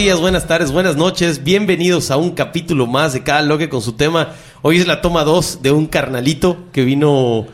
[0.00, 1.44] días, buenas tardes, buenas noches.
[1.44, 4.30] Bienvenidos a un capítulo más de Cada Loque con su tema.
[4.62, 7.46] Hoy es la toma 2 de un carnalito que vino,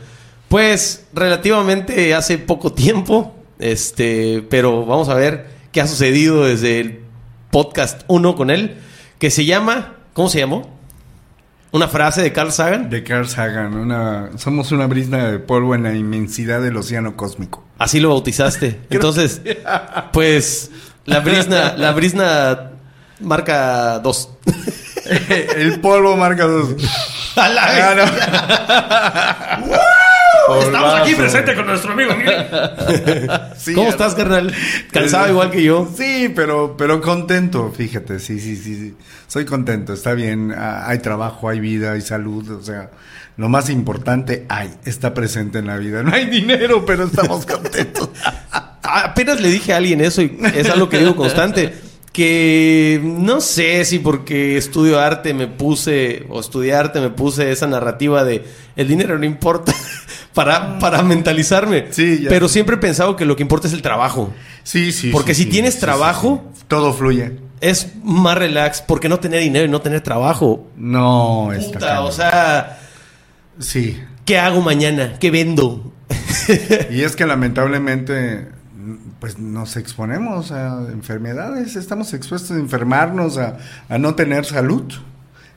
[0.47, 3.35] pues, relativamente hace poco tiempo.
[3.59, 7.01] Este, pero vamos a ver qué ha sucedido desde el
[7.51, 8.77] podcast 1 con él,
[9.19, 10.69] que se llama, ¿cómo se llamó?
[11.73, 12.89] Una frase de Carl Sagan.
[12.89, 17.65] De Carl Sagan, una, somos una brisna de polvo en la inmensidad del océano cósmico.
[17.77, 18.79] Así lo bautizaste.
[18.89, 19.41] Entonces,
[20.13, 20.71] pues,
[21.07, 22.71] la brisna, la brisna
[23.19, 24.29] marca 2.
[25.55, 26.75] El polvo marca dos.
[27.37, 27.95] Ah,
[29.57, 30.57] no.
[30.61, 32.11] Estamos aquí presentes con nuestro amigo.
[33.57, 34.53] Sí, ¿Cómo estás, carnal?
[34.91, 35.89] Cansado igual que yo.
[35.95, 38.95] Sí, pero, pero contento, fíjate, sí, sí, sí, sí.
[39.27, 42.91] Soy contento, está bien, ah, hay trabajo, hay vida, hay salud, o sea,
[43.37, 46.03] lo más importante hay, está presente en la vida.
[46.03, 48.09] No hay dinero, pero estamos contentos.
[48.83, 51.73] Apenas le dije a alguien eso y es algo que digo constante.
[52.13, 57.67] Que no sé si porque estudio arte me puse, o estudié arte me puse esa
[57.67, 58.43] narrativa de
[58.75, 59.71] el dinero no importa
[60.33, 61.87] para, para mentalizarme.
[61.91, 62.29] Sí, ya.
[62.29, 64.33] Pero siempre he pensado que lo que importa es el trabajo.
[64.63, 65.11] Sí, sí.
[65.11, 67.33] Porque sí, si tienes trabajo- todo fluye.
[67.61, 70.67] Es más relax porque no tener dinero y no tener trabajo.
[70.75, 72.79] No, está o sea,
[73.59, 74.01] Sí.
[74.25, 75.17] ¿qué hago mañana?
[75.19, 75.93] ¿Qué vendo?
[76.91, 78.47] Y es que lamentablemente,
[79.19, 83.57] pues nos exponemos a enfermedades, estamos expuestos a enfermarnos, a,
[83.89, 84.83] a no tener salud.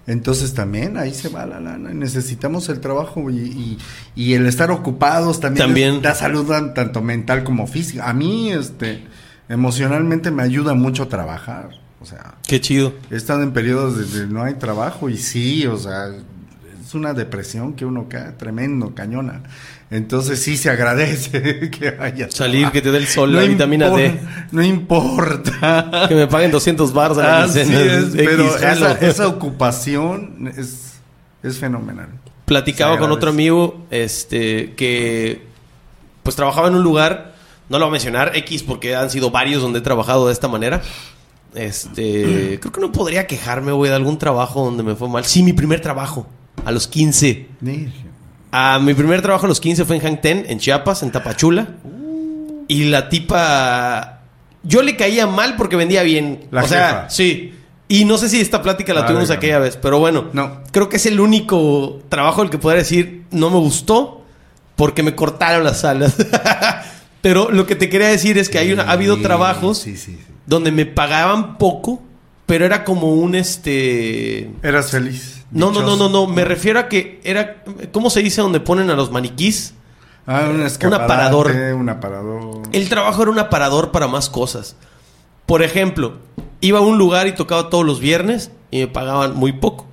[0.06, 1.90] Entonces también ahí se va la lana.
[1.94, 3.78] Necesitamos el trabajo y, y-
[4.16, 8.08] y el estar ocupados también, da salud tan- tanto mental como física.
[8.08, 9.04] A mí, este,
[9.48, 11.70] emocionalmente me ayuda mucho trabajar.
[12.00, 12.94] O sea, Qué chido.
[13.10, 16.06] he estado en periodos de, de no hay trabajo y sí, o sea,
[16.90, 19.44] es una depresión que uno cae tremendo, cañona.
[19.92, 22.72] Entonces sí se agradece que haya Salir, trabajo.
[22.72, 24.20] que te dé el sol, la vitamina D.
[24.50, 26.06] No importa.
[26.08, 30.94] Que me paguen 200 bars a Así es, pero esa, esa ocupación es,
[31.44, 32.08] es fenomenal.
[32.44, 35.42] Platicaba con otro amigo este que
[36.24, 37.34] pues trabajaba en un lugar,
[37.68, 40.48] no lo voy a mencionar X porque han sido varios donde he trabajado de esta
[40.48, 40.82] manera.
[41.54, 45.24] Este, creo que no podría quejarme, güey, de algún trabajo donde me fue mal.
[45.24, 46.26] Sí, mi primer trabajo
[46.64, 47.46] a los 15.
[48.52, 51.68] Ah, mi primer trabajo a los 15 fue en Hang Ten, en Chiapas, en Tapachula.
[52.68, 54.22] Y la tipa.
[54.62, 56.44] Yo le caía mal porque vendía bien.
[56.50, 57.54] La o sea, sí.
[57.88, 60.26] Y no sé si esta plática la Ah, tuvimos aquella vez, pero bueno.
[60.32, 60.60] No.
[60.70, 64.24] Creo que es el único trabajo del que podría decir no me gustó
[64.76, 66.14] porque me cortaron las alas.
[67.20, 69.96] pero lo que te quería decir es que hay una, ha habido Sí, trabajos Sí,
[69.96, 70.18] sí, sí.
[70.46, 72.00] donde me pagaban poco,
[72.46, 74.50] pero era como un este.
[74.62, 75.39] Eras feliz.
[75.50, 76.26] No, no, no, no, no.
[76.26, 77.62] Me refiero a que era.
[77.92, 79.74] ¿Cómo se dice donde ponen a los maniquís?
[80.26, 81.50] Ah, un escaparate, aparador.
[81.76, 82.62] Un aparador.
[82.72, 84.76] El trabajo era un aparador para más cosas.
[85.46, 86.18] Por ejemplo,
[86.60, 89.86] iba a un lugar y tocaba todos los viernes y me pagaban muy poco.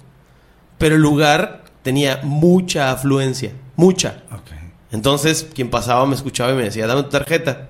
[0.78, 3.54] Pero el lugar tenía mucha afluencia.
[3.76, 4.24] Mucha.
[4.32, 4.52] Ok.
[4.92, 7.70] Entonces, quien pasaba me escuchaba y me decía, dame tu tarjeta.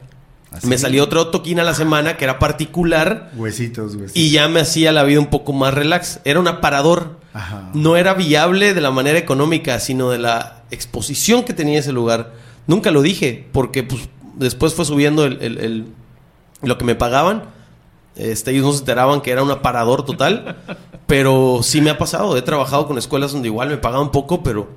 [0.58, 0.68] Así.
[0.68, 4.16] Me salía otro toquín a la semana que era particular Huesitos, huesitos.
[4.16, 6.20] y ya me hacía la vida un poco más relax.
[6.26, 7.18] Era un aparador.
[7.34, 7.70] Ajá.
[7.74, 12.34] No era viable de la manera económica, sino de la exposición que tenía ese lugar.
[12.66, 15.86] Nunca lo dije, porque pues, después fue subiendo el, el- el-
[16.64, 17.44] lo que me pagaban.
[18.16, 20.58] Este, ellos no se enteraban que era un aparador total.
[21.08, 22.36] pero sí me ha pasado.
[22.36, 24.68] He trabajado con escuelas donde igual me pagaban poco, pero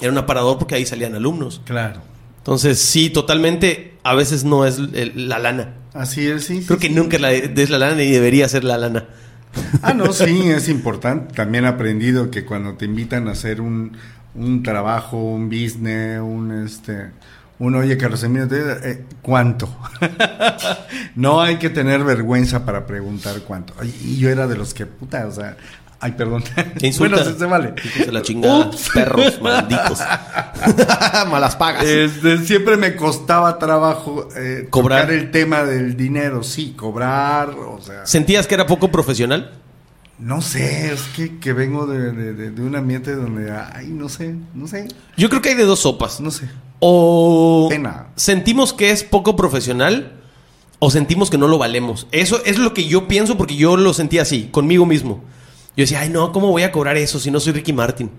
[0.00, 1.60] era un aparador porque ahí salían alumnos.
[1.64, 2.00] Claro.
[2.46, 5.74] Entonces, sí, totalmente, a veces no es el- la lana.
[5.94, 6.62] Así es, sí.
[6.64, 6.94] Creo sí, que sí.
[6.94, 9.06] nunca la, es la lana ni debería ser la lana.
[9.82, 11.34] Ah, no, sí, es importante.
[11.34, 13.96] También he aprendido que cuando te invitan a hacer un,
[14.36, 17.10] un trabajo, un business, un este,
[17.58, 19.76] un oye, Carlos Emilio, eh, ¿cuánto?
[21.16, 23.74] no hay que tener vergüenza para preguntar cuánto.
[24.04, 25.56] Y yo era de los que, puta, o sea,
[26.00, 26.44] ay, perdón.
[26.98, 27.74] Bueno, se, se vale.
[28.04, 28.66] De la chingada.
[28.68, 28.90] Ups.
[28.92, 30.00] Perros malditos.
[31.30, 31.84] Malas pagas.
[31.84, 35.10] Este, siempre me costaba trabajo eh, Cobrar.
[35.10, 38.06] el tema del dinero, sí, cobrar, o sea.
[38.06, 39.52] ¿Sentías que era poco profesional?
[40.18, 44.08] No sé, es que, que vengo de, de- de- de un ambiente donde, ay, no
[44.08, 44.88] sé, no sé,
[45.18, 46.20] Yo creo que hay de dos sopas.
[46.20, 46.48] no sé.
[46.78, 48.06] O Pena.
[48.16, 50.12] sentimos que es poco profesional
[50.78, 52.06] o sentimos que no lo valemos.
[52.12, 55.22] Eso es lo que yo pienso porque yo lo sentía así, conmigo mismo.
[55.76, 58.10] Yo decía, ay, no, ¿cómo voy a cobrar eso si no soy Ricky Martin?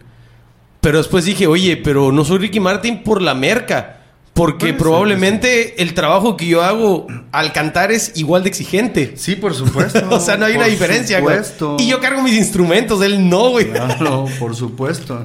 [0.80, 3.97] Pero después dije, oye, pero no soy Ricky Martin por la merca,
[4.38, 9.14] Porque probablemente el trabajo que yo hago al cantar es igual de exigente.
[9.16, 10.08] Sí, por supuesto.
[10.12, 11.38] o sea, no hay una diferencia, güey.
[11.38, 11.78] supuesto.
[11.80, 13.72] Y yo cargo mis instrumentos, él no, güey.
[13.72, 15.24] Claro, por supuesto.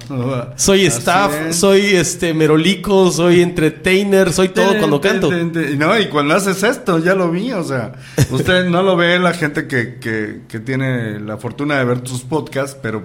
[0.56, 1.56] Soy Así staff, es.
[1.56, 5.28] soy este merolico, soy entertainer, soy todo cuando Ten, canto.
[5.28, 5.78] ten.
[5.78, 7.92] No, y cuando haces esto, ya lo vi, o sea,
[8.30, 12.22] usted no lo ve la gente que, que, que tiene la fortuna de ver tus
[12.22, 13.02] podcasts, pero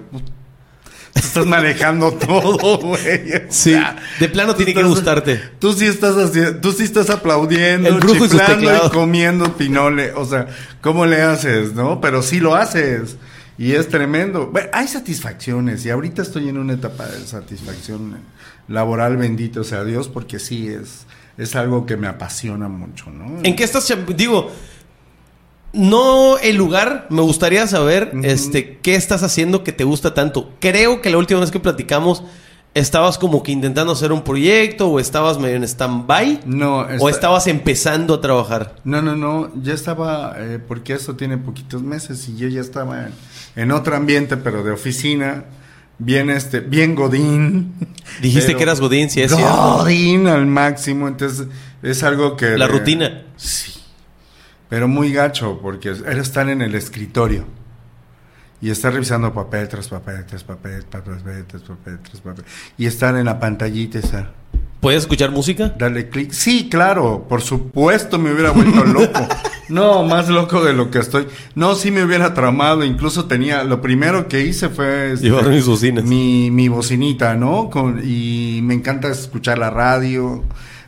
[1.12, 3.00] tú estás manejando todo, güey.
[3.48, 5.40] Sí, sea, de plano tiene que gustarte.
[5.58, 10.24] Tú sí estás haciendo, tú sí estás aplaudiendo, El brujo chiflando y comiendo pinole, o
[10.24, 10.46] sea,
[10.80, 12.00] ¿cómo le haces, no?
[12.00, 13.16] Pero sí lo haces.
[13.58, 14.46] Y es tremendo.
[14.46, 18.18] Bueno, hay satisfacciones y ahorita estoy en una etapa de satisfacción
[18.68, 21.06] laboral, bendito sea Dios, porque sí es,
[21.36, 23.40] es algo que me apasiona mucho, ¿no?
[23.42, 23.92] ¿En qué estás?
[24.16, 24.52] Digo,
[25.72, 30.52] no el lugar, me gustaría saber este, qué estás haciendo que te gusta tanto.
[30.60, 32.22] Creo que la última vez que platicamos
[32.74, 37.10] estabas como que intentando hacer un proyecto o estabas medio en stand-by No, o esta-
[37.10, 38.76] estabas empezando a trabajar.
[38.84, 43.06] No, no, no, ya estaba, eh, porque esto tiene poquitos meses y yo ya estaba
[43.06, 43.12] en,
[43.56, 45.44] en otro ambiente, pero de oficina,
[45.98, 47.74] bien este, bien godín.
[48.22, 49.78] Dijiste que eras Godín, si es cierto.
[49.78, 51.46] Godín al máximo, entonces
[51.82, 52.56] es algo que...
[52.56, 53.24] La rutina.
[53.36, 53.72] Sí,
[54.68, 57.44] pero muy gacho, porque era estar en el escritorio
[58.60, 62.44] y estar revisando papel tras papel, tras papel, papel, tras papel, tras papel,
[62.76, 64.34] y estar en la pantallita, estar...
[64.80, 65.74] ¿Puedes escuchar música?
[65.76, 66.30] Darle clic.
[66.30, 69.26] Sí, claro, por supuesto me hubiera vuelto loco.
[69.68, 71.26] No, más loco de lo que estoy.
[71.54, 72.84] No, sí me hubiera tramado.
[72.84, 76.04] Incluso tenía, lo primero que hice fue este, Llevar mis bocinas.
[76.04, 77.68] mi, mi bocinita, ¿no?
[77.68, 80.42] Con, y me encanta escuchar la radio.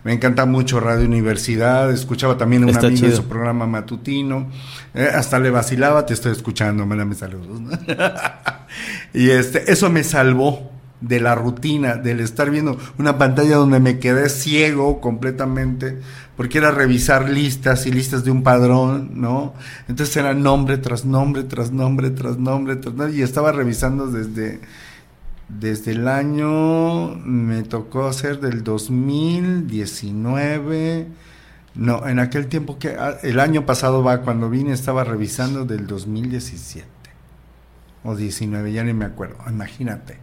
[0.05, 1.91] Me encanta mucho Radio Universidad.
[1.91, 4.49] Escuchaba también a un Está amigo en su programa matutino.
[4.95, 7.61] Eh, hasta le vacilaba, te estoy escuchando, mándame saludos.
[7.61, 7.71] ¿no?
[9.15, 10.71] y este, eso me salvó
[11.01, 15.99] de la rutina, del estar viendo una pantalla donde me quedé ciego completamente,
[16.37, 19.55] porque era revisar listas y listas de un padrón, ¿no?
[19.89, 24.61] Entonces era nombre tras nombre, tras nombre, tras nombre, tras nombre, y estaba revisando desde,
[25.59, 31.07] desde el año, me tocó hacer del 2019,
[31.75, 35.87] no, en aquel tiempo que, ah, el año pasado va, cuando vine estaba revisando del
[35.87, 36.87] 2017
[38.05, 40.19] o 19, ya ni me acuerdo, imagínate.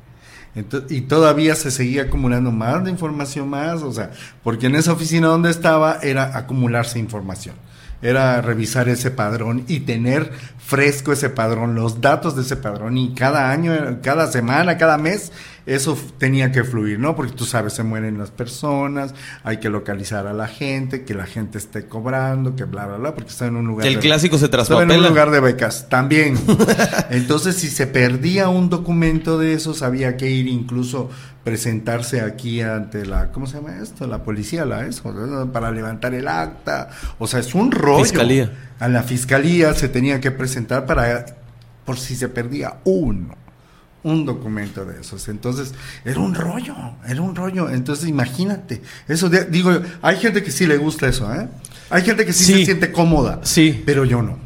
[0.56, 4.12] Ento- y todavía se seguía acumulando más de información más, o sea,
[4.44, 7.56] porque en esa oficina donde estaba era acumularse información,
[8.02, 13.14] era revisar ese padrón y tener fresco ese padrón, los datos de ese padrón y
[13.14, 15.32] cada año, cada semana, cada mes,
[15.66, 17.16] eso tenía que fluir, ¿no?
[17.16, 19.14] Porque tú sabes, se mueren las personas,
[19.44, 23.16] hay que localizar a la gente, que la gente esté cobrando, que bla, bla, bla,
[23.16, 23.84] porque está en un lugar...
[23.84, 25.00] Que el de- clásico se estaba en traspapela.
[25.00, 26.38] un lugar de becas, también.
[27.10, 31.10] Entonces, si se perdía un documento de esos, había que ir incluso
[31.52, 34.06] presentarse aquí ante la, ¿cómo se llama esto?
[34.06, 36.90] La policía, la eso, para levantar el acta.
[37.20, 38.04] O sea, es un rollo.
[38.04, 38.52] Fiscalía.
[38.80, 41.26] A la fiscalía se tenía que presentar para,
[41.86, 43.34] por si se perdía uno
[44.04, 45.28] un documento de esos.
[45.30, 45.74] Entonces,
[46.04, 46.76] era un rollo,
[47.08, 47.70] era un rollo.
[47.70, 48.82] Entonces, imagínate.
[49.08, 49.72] Eso, de- digo,
[50.02, 51.48] hay gente que sí le gusta eso, ¿eh?
[51.90, 52.54] Hay gente que sí, Sí.
[52.60, 53.40] se siente cómoda.
[53.44, 53.82] Sí.
[53.86, 54.38] Pero yo no.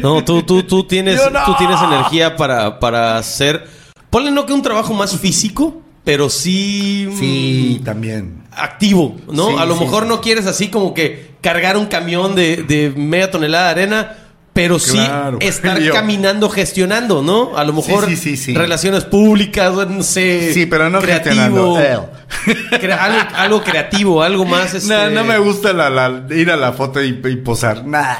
[0.00, 1.44] No, tú, tú, tú tienes, no.
[1.44, 3.66] tú tienes energía para, para hacer.
[4.10, 7.06] Ponle no que un trabajo más físico, pero sí.
[7.08, 8.42] mm, Sí, también.
[8.50, 9.50] Activo, ¿no?
[9.50, 10.08] Sí, a lo sí, mejor sí.
[10.08, 14.16] no quieres así como que cargar un camión de, de media tonelada de arena,
[14.52, 14.98] pero sí
[15.38, 17.56] estar Yo- caminando, gestionando, ¿no?
[17.56, 18.08] A lo mejor
[18.48, 20.52] relaciones públicas, no sé.
[20.52, 21.78] Sí, pero no creativo.
[22.80, 24.74] crea- algo, algo creativo, algo más.
[24.74, 24.92] Este...
[24.92, 27.86] No, no me gusta la, la- ir a la foto y, y posar.
[27.86, 28.16] Nah.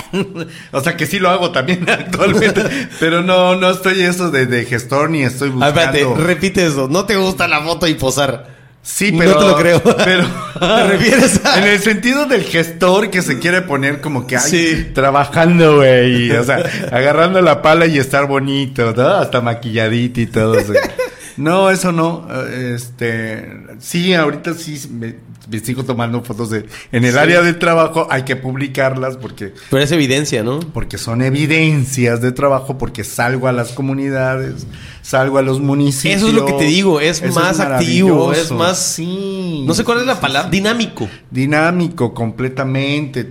[0.72, 2.62] o sea que sí lo hago también actualmente.
[3.00, 5.80] pero no, no estoy eso de, de gestor ni estoy Ah, buscando.
[5.98, 6.88] espérate, repite eso.
[6.88, 8.50] No te gusta la foto y posar.
[8.84, 9.38] Sí, No pero.
[9.38, 9.82] te lo creo.
[10.04, 10.26] Pero.
[10.58, 14.36] ¿Te refieres a- En el sentido del gestor que se quiere poner como que.
[14.36, 14.90] ay, Sí.
[14.92, 16.32] Trabajando, güey.
[16.32, 19.06] O sea, agarrando la pala y estar bonito, ¿no?
[19.06, 20.56] Hasta maquilladito y todo.
[21.36, 22.26] No, eso no.
[22.28, 23.52] eh, Este.
[23.78, 25.14] Sí, ahorita sí me,
[25.50, 26.66] me sigo tomando fotos de.
[26.92, 27.18] En el Sí.
[27.18, 29.52] área del trabajo hay que publicarlas porque.
[29.70, 30.60] Pero es evidencia, ¿no?
[30.60, 34.66] Porque son evidencias de trabajo, porque salgo a las comunidades,
[35.02, 36.18] salgo a los municipios.
[36.18, 39.64] Eso es lo que te digo, es más activo, es más- Sí.
[39.66, 40.50] No sé cuál es la palabra.
[40.50, 41.08] Dinámico.
[41.30, 43.28] Dinámico, completamente.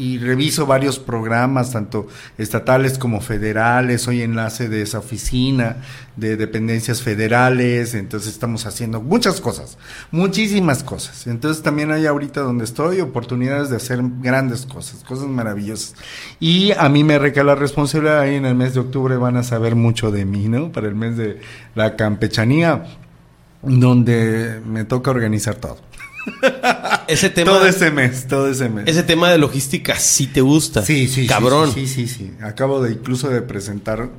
[0.00, 4.00] Y reviso varios programas, tanto estatales como federales.
[4.00, 5.76] Soy enlace de esa oficina
[6.16, 7.92] de dependencias federales.
[7.92, 9.76] Entonces estamos haciendo muchas cosas,
[10.10, 11.26] muchísimas cosas.
[11.26, 15.94] Entonces también hay ahorita donde estoy oportunidades de hacer grandes cosas, cosas maravillosas.
[16.40, 18.20] Y a mí me recae la responsabilidad.
[18.20, 20.72] Ahí en el mes de octubre van a saber mucho de mí, ¿no?
[20.72, 21.40] Para el mes de
[21.74, 22.86] la campechanía
[23.62, 25.89] donde me toca organizar todo.
[27.06, 28.86] Ese tema, todo ese mes, todo ese mes.
[28.86, 30.82] ese tema de logística sí te gusta.
[30.82, 31.72] Sí, sí, Cabrón.
[31.72, 34.10] Sí, sí, sí, Acabo de incluso de presentar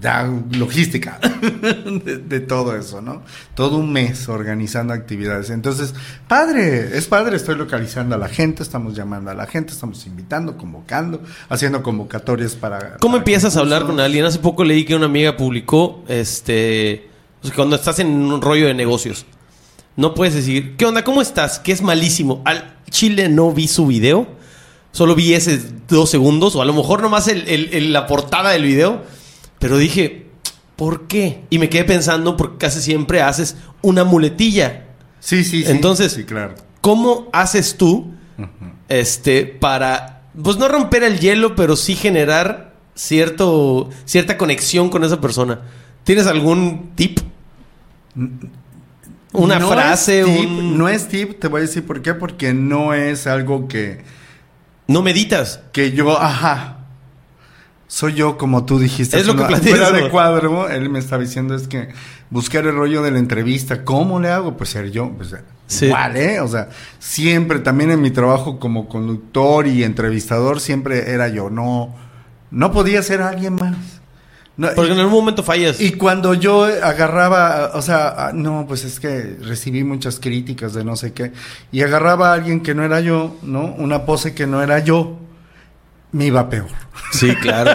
[0.00, 1.18] ya logística
[2.04, 3.22] de, de todo eso, ¿no?
[3.54, 5.50] Todo un mes organizando actividades.
[5.50, 5.94] Entonces,
[6.26, 10.56] padre, es padre, estoy localizando a la gente, estamos llamando a la gente, estamos invitando,
[10.56, 12.96] convocando, haciendo convocatorias para...
[12.98, 14.24] ¿Cómo para empiezas a hablar con alguien?
[14.24, 17.08] Hace poco leí que una amiga publicó, este,
[17.54, 19.24] cuando estás en un rollo de negocios,
[19.96, 21.04] no puedes decir, ¿qué onda?
[21.04, 21.58] ¿Cómo estás?
[21.58, 22.42] Que es malísimo.
[22.44, 24.26] Al Chile no vi su video,
[24.92, 28.50] solo vi ese dos segundos, o a lo mejor nomás el, el- el- la portada
[28.50, 29.02] del video,
[29.58, 30.26] pero dije,
[30.76, 31.44] ¿por qué?
[31.50, 34.86] Y me quedé pensando, porque casi siempre haces una muletilla.
[35.20, 35.70] Sí, sí, sí.
[35.70, 36.54] Entonces- Sí, claro.
[36.80, 38.10] ¿Cómo haces tú
[38.88, 45.20] este para pues no romper el hielo, pero sí generar cierto cierta conexión con esa
[45.20, 45.60] persona?
[46.04, 47.20] ¿Tienes algún tip?
[49.32, 52.14] Una No frase, es tip, un No es tip, te voy a decir por qué,
[52.14, 54.02] porque no es algo que,
[54.88, 55.60] no meditas.
[55.72, 56.78] que yo, ajá.
[57.88, 59.18] Soy yo, como tú dijiste.
[59.18, 61.88] Es lo que Fuera- de cuadro, él me estaba diciendo es que
[62.30, 63.84] buscar el rollo de la entrevista.
[63.84, 64.56] ¿Cómo le hago?
[64.56, 65.10] Pues ser yo.
[65.16, 65.34] Pues,
[65.66, 65.86] Sí.
[65.86, 66.40] Igual, ¿eh?
[66.40, 71.48] O sea, siempre, también en mi trabajo como conductor y entrevistador, siempre era yo.
[71.50, 71.94] No,
[72.50, 73.76] no podía ser alguien más.
[74.56, 75.80] No, Porque en algún momento fallas.
[75.80, 80.84] y cuando yo agarraba, o sea, ah, no, pues es que recibí muchas críticas de
[80.84, 81.32] no sé qué,
[81.72, 83.74] y agarraba a alguien que no era yo, ¿no?
[83.78, 85.16] Una pose que no era yo,
[86.12, 86.68] me iba peor.
[87.10, 87.70] Sí, claro.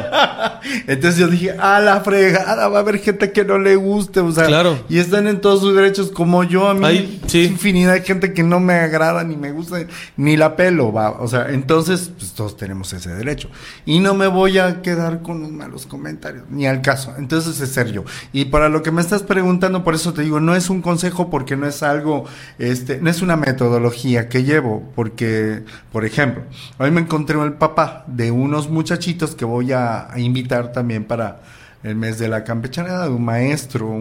[0.88, 4.32] Entonces yo dije, a la fregada, va a haber gente que no le guste, o
[4.32, 4.78] sea, Claro.
[4.90, 7.44] y están en todos sus derechos como yo, a mí, sí.
[7.46, 9.78] infinidad de gente que no me agrada, ni me gusta,
[10.18, 13.50] ni la pelo, va, o sea, entonces, pues todos tenemos ese derecho.
[13.86, 17.70] Y no me voy a quedar con los malos comentarios, ni al caso, entonces es
[17.72, 18.04] ser yo.
[18.34, 21.30] Y para lo que me estás preguntando, por eso te digo, no es un consejo
[21.30, 22.26] porque no es algo,
[22.60, 26.44] este, no es una metodología que llevo, porque, por ejemplo,
[26.78, 31.42] hoy me encontré el papá de unos muchachitos que voy a, invitar también para
[31.84, 33.96] el mes de la campechanada, un maestro,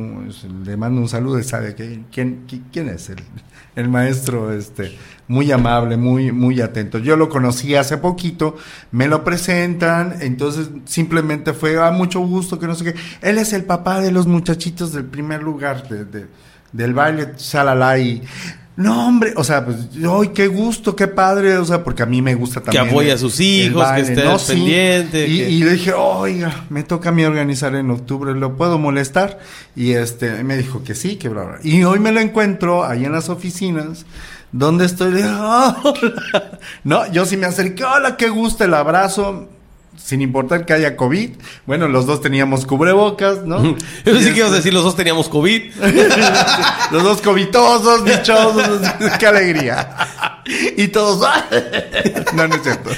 [0.64, 2.06] le mando un saludo sabe quién,
[2.46, 3.18] qui- quién es el,
[3.76, 4.96] el maestro, este,
[5.28, 6.98] muy amable, muy, muy atento.
[6.98, 8.56] Yo lo conocí hace poquito,
[8.90, 12.94] me lo presentan, entonces simplemente fue a mucho gusto, que no sé qué.
[13.20, 16.26] Él es el papá de los muchachitos del primer lugar de, de-
[16.72, 18.22] del baile, shalala, y
[18.76, 21.56] no, hombre, o sea, pues, ¡ay, qué gusto, qué padre!
[21.56, 22.88] O sea, porque a mí me gusta también.
[22.88, 24.52] apoya a sus hijos, que esté Sí.
[24.52, 28.56] pendiente, Y, que- y le dije, oiga, me toca a mí organizar en octubre, ¿lo
[28.56, 29.38] puedo molestar?
[29.74, 31.58] Y este, me dijo que sí, que bla, bla.
[31.62, 34.04] Y hoy me lo encuentro ahí en las oficinas,
[34.52, 36.58] donde estoy, "Ah, hola".
[36.84, 39.48] No, yo sí me acerqué, hola, qué gusto, el abrazo.
[39.96, 41.30] Sin importar que haya COVID.
[41.66, 43.62] Bueno, los dos teníamos cubrebocas, ¿no?
[43.64, 45.62] Yo pensé que ibas a decir los dos teníamos COVID.
[46.92, 48.80] Los dos covitosos, dichosos,
[49.18, 49.88] qué alegría.
[50.76, 51.28] Y todos,
[52.34, 52.90] no, no es cierto.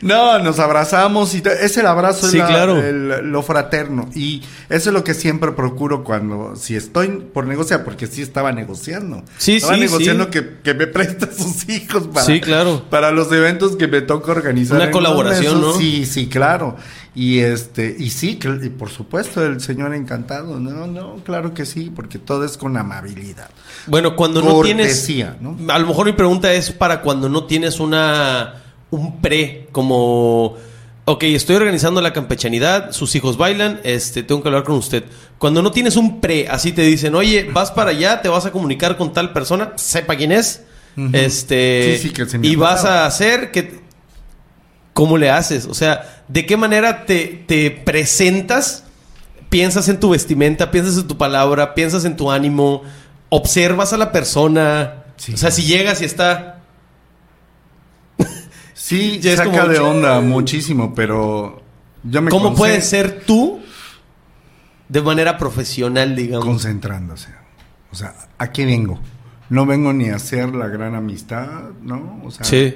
[0.00, 2.78] No, nos abrazamos y es el abrazo, es Sí, la- claro.
[2.82, 4.08] el- lo fraterno.
[4.14, 8.52] Y eso es lo que siempre procuro cuando, si estoy por negociar, porque sí estaba
[8.52, 9.22] negociando.
[9.36, 10.30] Sí, estaba sí, negociando sí.
[10.30, 12.82] Que, que me preste sus hijos para, Sí, claro.
[12.88, 14.76] para los eventos que me toca organizar.
[14.76, 15.60] Una colaboración.
[15.60, 15.74] ¿no?
[15.76, 16.76] Sí, sí, claro.
[17.14, 20.60] Y este, y sí, y por supuesto, el señor encantado.
[20.60, 23.48] No, no, claro que sí, porque todo es con amabilidad.
[23.86, 25.08] Bueno, cuando no tienes.
[25.40, 25.56] ¿no?
[25.72, 28.62] A lo mejor mi pregunta es para cuando no tienes una.
[28.90, 30.56] Un pre, como.
[31.08, 35.04] Ok, estoy organizando la campechanidad, sus hijos bailan, este, tengo que hablar con usted.
[35.38, 38.50] Cuando no tienes un pre, así te dicen, oye, vas para allá, te vas a
[38.50, 40.64] comunicar con tal persona, sepa quién es,
[41.12, 43.85] este, Sí, sí, que se me y vas a hacer que,
[44.96, 45.66] ¿cómo le haces?
[45.66, 48.84] O sea, ¿de qué manera te, te presentas?
[49.50, 52.82] Piensas en tu vestimenta, piensas en tu palabra, piensas en tu ánimo,
[53.28, 55.04] observas a la persona.
[55.18, 55.34] Sí.
[55.34, 56.62] O sea, si llegas y está.
[58.74, 61.62] Sí, Ya es saca como- de onda muchísimo, pero
[62.02, 63.60] yo me ¿Cómo puedes ser tú
[64.88, 66.46] de manera profesional, digamos?
[66.46, 67.28] concentrándose.
[67.92, 68.98] O sea, ¿a qué vengo?
[69.48, 71.48] No vengo ni a hacer la gran amistad,
[71.82, 72.20] ¿no?
[72.24, 72.74] O sea, Sí.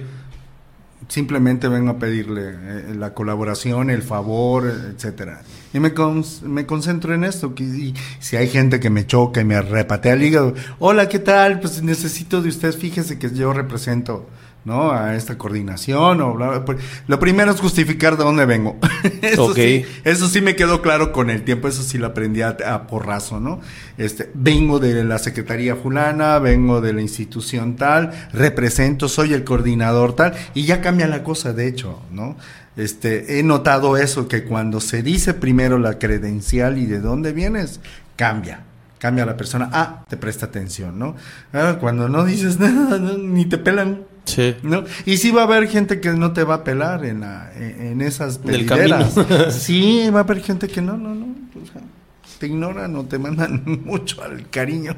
[1.11, 5.43] Simplemente vengo a pedirle eh, la colaboración, el favor, etcétera.
[5.75, 7.55] Y me, con- me concentro en esto.
[7.55, 11.19] Que, y si hay gente que me choca y me repatea el hígado, hola, ¿qué
[11.19, 11.61] tal?
[11.61, 14.27] Pues necesito de usted, fíjese que yo represento.
[14.65, 14.93] ¿No?
[14.93, 16.77] A esta coordinación o bla, bla, bla.
[17.07, 18.77] Lo primero es justificar de dónde vengo.
[19.23, 19.57] eso, Ok.
[19.57, 22.87] sí, eso sí me quedó claro con el tiempo, eso sí lo aprendí a, a
[22.87, 23.61] porrazo, ¿no?
[23.99, 30.15] Este, vengo de la Secretaría fulana, vengo de la institución tal, represento, soy el coordinador
[30.15, 32.37] tal, y ya cambia la cosa, de hecho, ¿no?
[32.77, 37.81] Este, he notado eso, que cuando se dice primero la credencial y de dónde vienes,
[38.17, 38.65] cambia.
[38.99, 39.69] cambia la persona.
[39.73, 41.17] Ah, te presta atención, ¿no?
[41.53, 44.03] Ah, cuando no dices nada, no, ni te pelan.
[44.25, 44.55] Sí.
[44.63, 44.85] ¿No?
[45.07, 48.01] Y sí va a haber gente que no te va a pelar en, la, en,
[48.01, 48.99] esas camino.
[49.51, 51.27] sí, va a haber gente que no, no, no.
[51.27, 51.83] o sea,
[52.39, 54.97] te ignoran o te mandan mucho al cariño.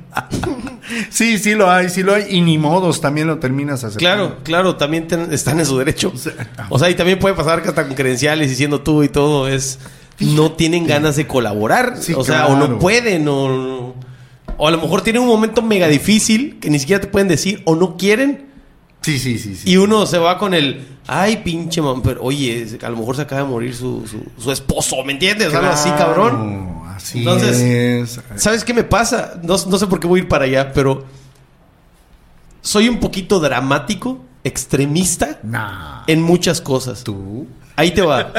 [1.10, 2.26] sí, sí lo hay, sí lo hay.
[2.30, 3.98] Y ni modos, también lo terminas aceptando.
[3.98, 6.12] Claro, claro, también ten- están en su derecho.
[6.68, 9.78] O sea, y también puede pasar que hasta con credenciales diciendo tú y todo es
[10.20, 13.94] no tienen ganas de colaborar, Sí, o sea, o no pueden o
[14.56, 17.62] o a lo mejor tienen un momento mega difícil que ni siquiera te pueden decir
[17.64, 18.51] o no quieren
[19.02, 19.56] Sí, sí, sí.
[19.56, 19.70] sí.
[19.70, 23.22] y uno se va con el ay pinche man, pero oye, a lo mejor se
[23.22, 25.52] acaba de morir su, su, su esposo, ¿me entiendes?
[25.52, 26.82] Algo así, Claro, cabrón.
[26.94, 28.20] Así Entonces, es.
[28.40, 29.34] ¿Sabes qué me pasa?
[29.42, 31.04] No, no sé por qué voy a ir para allá, pero
[32.60, 36.04] soy un poquito dramático, extremista Nah.
[36.06, 37.02] en muchas cosas.
[37.02, 37.46] Tú.
[37.76, 38.32] Ahí te va.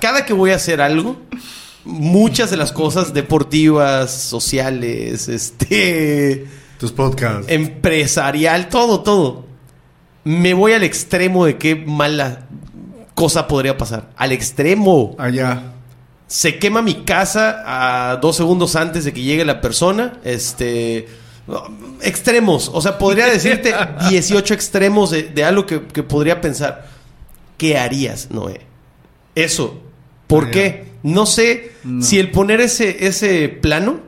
[0.00, 1.16] Cada que voy a hacer algo,
[1.84, 6.46] muchas de las cosas deportivas, sociales, este,
[6.78, 7.46] Tus podcasts.
[7.50, 9.46] empresarial, todo, todo,
[10.24, 12.46] me voy al extremo de qué mala
[13.14, 14.10] cosa podría pasar.
[14.16, 15.14] Al extremo.
[15.18, 15.72] Allá.
[16.26, 17.62] Se quema mi casa
[18.12, 20.14] a dos segundos antes de que llegue la persona.
[20.24, 21.06] Este.
[22.00, 22.70] Extremos.
[22.72, 23.74] O sea, podría decirte
[24.08, 26.86] 18 extremos de, de algo que, que podría pensar.
[27.58, 28.62] ¿Qué harías, Noé?
[29.34, 29.80] Eso.
[30.26, 30.92] ¿Por qué?
[31.02, 32.02] No sé No.
[32.02, 34.00] si el poner ese, ese plano,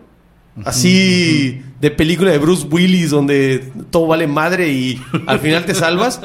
[0.64, 6.18] así de película de Bruce Willis, donde todo vale madre y al final te salvas.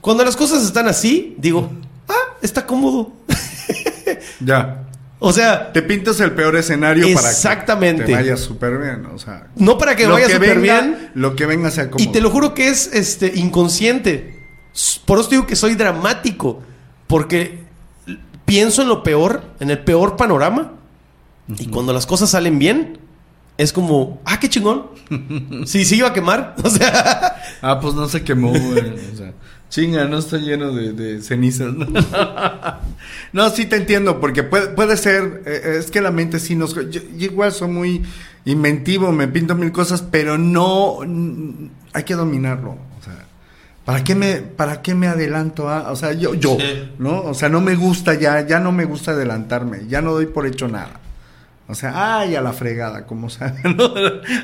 [0.00, 1.70] Cuando las cosas están así, digo,
[2.08, 3.12] ah, está cómodo.
[4.40, 4.82] Ya.
[5.18, 8.02] O sea, Te pintas el peor escenario Exactamente.
[8.02, 9.06] para que te vayas súper bien.
[9.06, 11.10] O sea, no para que vaya súper bien.
[11.14, 12.02] Lo que venga sea como.
[12.02, 14.46] Y te lo juro que es este inconsciente.
[15.04, 16.62] Por eso te digo que soy dramático.
[17.06, 17.60] Porque
[18.44, 20.72] pienso en lo peor, en el peor panorama.
[21.58, 22.98] Y cuando las cosas salen bien,
[23.58, 24.86] es como, ah, qué chingón.
[25.66, 26.56] Sí, sí iba a quemar.
[26.64, 28.94] O sea, Ah, pues no se quemó, güey.
[29.12, 29.32] O sea,
[29.68, 31.72] chinga, no está lleno de, de cenizas.
[31.72, 31.86] ¿no?
[33.32, 36.74] no, sí te entiendo, porque puede, puede ser, eh, es que la mente sí nos...
[36.74, 38.02] Yo, yo igual soy muy
[38.44, 40.98] inventivo, me pinto mil cosas, pero no...
[41.92, 42.70] hay que dominarlo.
[42.72, 43.24] O sea,
[43.84, 45.90] ¿para qué me, para qué me adelanto a...?
[45.90, 46.90] O sea, yo, yo, Sí.
[46.98, 47.22] ¿no?
[47.22, 50.46] O sea, no me gusta ya, ya no me gusta adelantarme, ya no doy por
[50.46, 51.00] hecho nada.
[51.66, 53.90] O sea, ay, a la fregada, como sea, ¿no?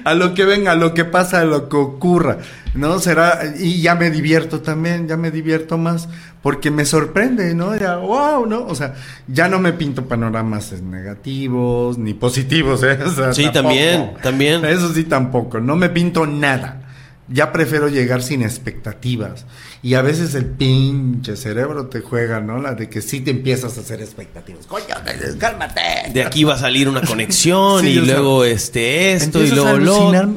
[0.05, 2.39] A lo que venga, a lo que pasa, a lo que ocurra,
[2.75, 2.99] ¿no?
[2.99, 6.09] Será, y ya me divierto también, ya me divierto más,
[6.43, 7.77] porque me sorprende, ¿no?
[7.77, 8.65] Ya, wow, ¿no?
[8.67, 8.95] O sea,
[9.29, 12.99] ya no me pinto panoramas negativos, ni positivos, ¿eh?
[13.05, 13.65] O sea, Sí, tampoco.
[13.69, 14.65] también, también.
[14.65, 16.80] Eso sí, tampoco, no me pinto nada.
[17.33, 19.47] Ya prefiero llegar sin expectativas.
[19.83, 22.61] Y a veces el pinche cerebro te juega, ¿no?
[22.61, 24.67] La de que sí te empiezas a hacer expectativas.
[24.67, 24.85] Coño,
[25.39, 26.11] cálmate.
[26.13, 29.79] de aquí va a salir una conexión Sí, y sea, luego este esto y luego
[29.79, 30.37] lo.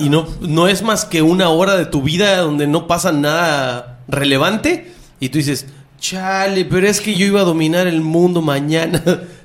[0.00, 4.00] Y no, no es más que una hora de tu vida donde no pasa nada
[4.08, 4.92] relevante.
[5.20, 5.66] Y tú dices,
[6.00, 9.02] chale, pero es que yo iba a dominar el mundo mañana.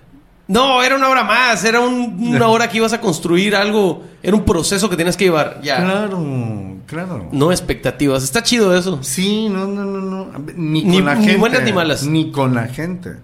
[0.48, 1.64] No, era una hora más.
[1.66, 4.04] Era un- una hora que ibas a construir algo.
[4.24, 5.60] Era un proceso que tenías que llevar.
[5.62, 5.78] Ya.
[5.84, 6.26] Claro,
[6.86, 7.30] claro.
[7.32, 8.24] No expectativas.
[8.24, 9.00] Está chido eso.
[9.02, 10.28] Sí, no, no, no, no.
[10.56, 11.40] Ni, Ni- con la ni gente.
[11.40, 12.04] buenas ni malas.
[12.04, 13.18] Ni con la gente.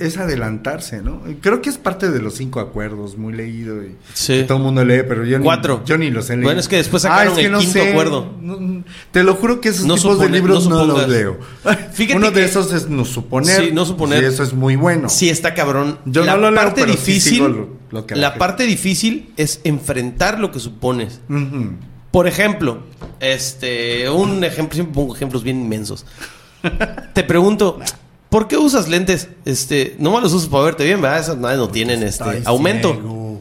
[0.00, 1.22] Es adelantarse, ¿no?
[1.40, 4.34] Creo que es parte de los cinco acuerdos, muy leído y Sí.
[4.34, 5.78] que todo el mundo lee, pero yo Cuatro.
[5.80, 6.44] ni, yo ni los he leído.
[6.48, 8.34] Bueno, es que después Ah, sacaron el quinto acuerdo.
[8.42, 11.38] No, te lo juro que esos No tipos supone- de libros no los leo.
[11.94, 13.64] Fíjate Uno de esos es no suponer.
[13.64, 14.22] Sí, no suponer.
[14.22, 15.08] Y eso es muy bueno.
[15.08, 15.98] Sí, está cabrón.
[16.04, 17.32] Yo la no lo leo, parte pero sí difícil.
[17.34, 21.20] sigo lo- lo que la parte difícil es enfrentar lo que supones.
[22.10, 22.82] Por ejemplo,
[23.20, 26.04] este, un ejemplo, siempre pongo ejemplos bien inmensos.
[27.14, 27.78] Te pregunto,
[28.32, 29.28] ¿por qué usas lentes?
[29.44, 31.20] Este, no los usas para verte bien, ¿verdad?
[31.20, 32.92] Esas no tienen este aumento.
[32.94, 33.40] ciego.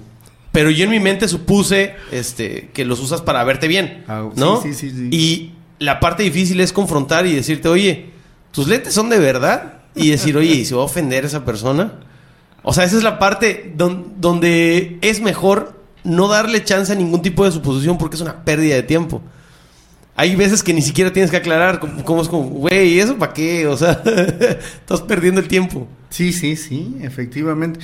[0.52, 4.62] Pero yo en mi mente supuse este, que los usas para verte bien, Ah, ¿no?
[4.62, 5.10] sí, sí, sí, sí.
[5.16, 8.12] Y la parte difícil es confrontar y decirte, oye,
[8.52, 9.80] ¿tus lentes son de verdad?
[9.96, 11.94] Y decir, oye, ¿y se va a ofender esa persona?
[12.64, 17.22] O sea, esa es la parte don- donde es mejor no darle chance a ningún
[17.22, 19.22] tipo de suposición porque es una pérdida de tiempo.
[20.16, 23.68] Hay veces que ni siquiera tienes que aclarar, como es como, güey, ¿eso para qué?
[23.68, 25.88] O sea, estás perdiendo el tiempo.
[26.10, 27.80] Sí, sí, sí, efectivamente.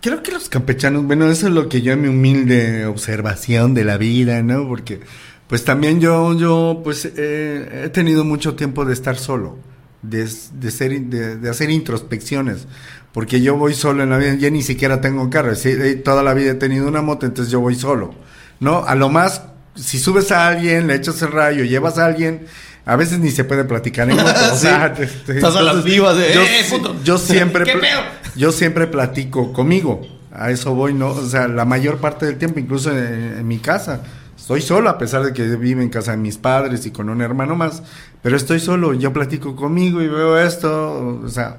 [0.00, 3.84] Creo que los campechanos, bueno, eso es lo que yo en mi humilde observación de
[3.84, 4.68] la vida, ¿no?
[4.68, 5.00] Porque,
[5.48, 9.56] pues también yo, yo, pues eh, he tenido mucho tiempo de estar solo,
[10.02, 12.66] de, de, de hacer introspecciones,
[13.12, 16.22] porque yo voy solo en la vida, ya ni siquiera tengo carro, sí, eh, toda
[16.22, 18.14] la vida he tenido una moto, entonces yo voy solo,
[18.60, 18.84] ¿no?
[18.84, 19.40] A lo más,
[19.74, 22.46] si subes a alguien, le echas el rayo, llevas a alguien,
[22.86, 24.24] a veces ni se puede platicar en o
[24.56, 24.94] sea,
[25.28, 26.96] Estás a las vivas de, yo, "Eh, puto".
[27.04, 28.00] yo siempre ¿Qué pla- pedo?
[28.36, 30.02] yo siempre platico conmigo.
[30.36, 31.10] A eso voy, ¿no?
[31.10, 34.00] O sea, la mayor parte del tiempo, incluso en, en mi casa.
[34.36, 37.22] Estoy solo, a pesar de que vivo en casa de mis padres y con un
[37.22, 37.82] hermano más.
[38.20, 41.20] Pero estoy solo, yo platico conmigo y veo esto.
[41.24, 41.58] O sea,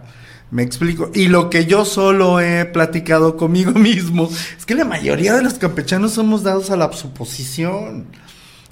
[0.51, 1.12] me explico.
[1.13, 5.55] Y lo que yo solo he platicado conmigo mismo es que la mayoría de los
[5.55, 8.05] campechanos somos dados a la suposición.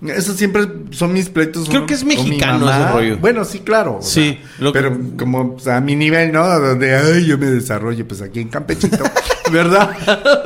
[0.05, 1.69] Eso siempre son mis pleitos.
[1.69, 2.77] Creo que es mexicano mamá.
[2.83, 3.17] ese rollo.
[3.19, 3.99] Bueno, sí, claro.
[4.01, 6.45] Sí, sea, lo que- pero como o sea, a mi nivel, ¿no?
[6.59, 9.01] Donde ay, yo me desarrollo, pues aquí en Campechito,
[9.51, 9.91] ¿verdad?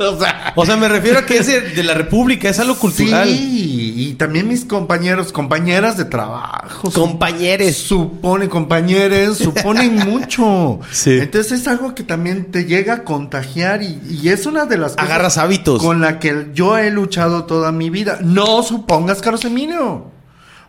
[0.00, 2.76] o sea, O sea, me refiero a que es de, de la República, es algo
[2.76, 3.28] cultural.
[3.28, 6.90] Sí, y también mis compañeros, compañeras de trabajo.
[6.90, 7.76] Compañeres.
[7.76, 10.80] Supone, compañeros, suponen mucho.
[10.90, 11.18] Sí.
[11.20, 14.92] Entonces es algo que también te llega a contagiar y, y es una de las
[14.92, 15.82] cosas Agarras hábitos.
[15.82, 18.18] con la que yo he luchado toda mi vida.
[18.22, 20.10] No supongas, Carlos Emilio.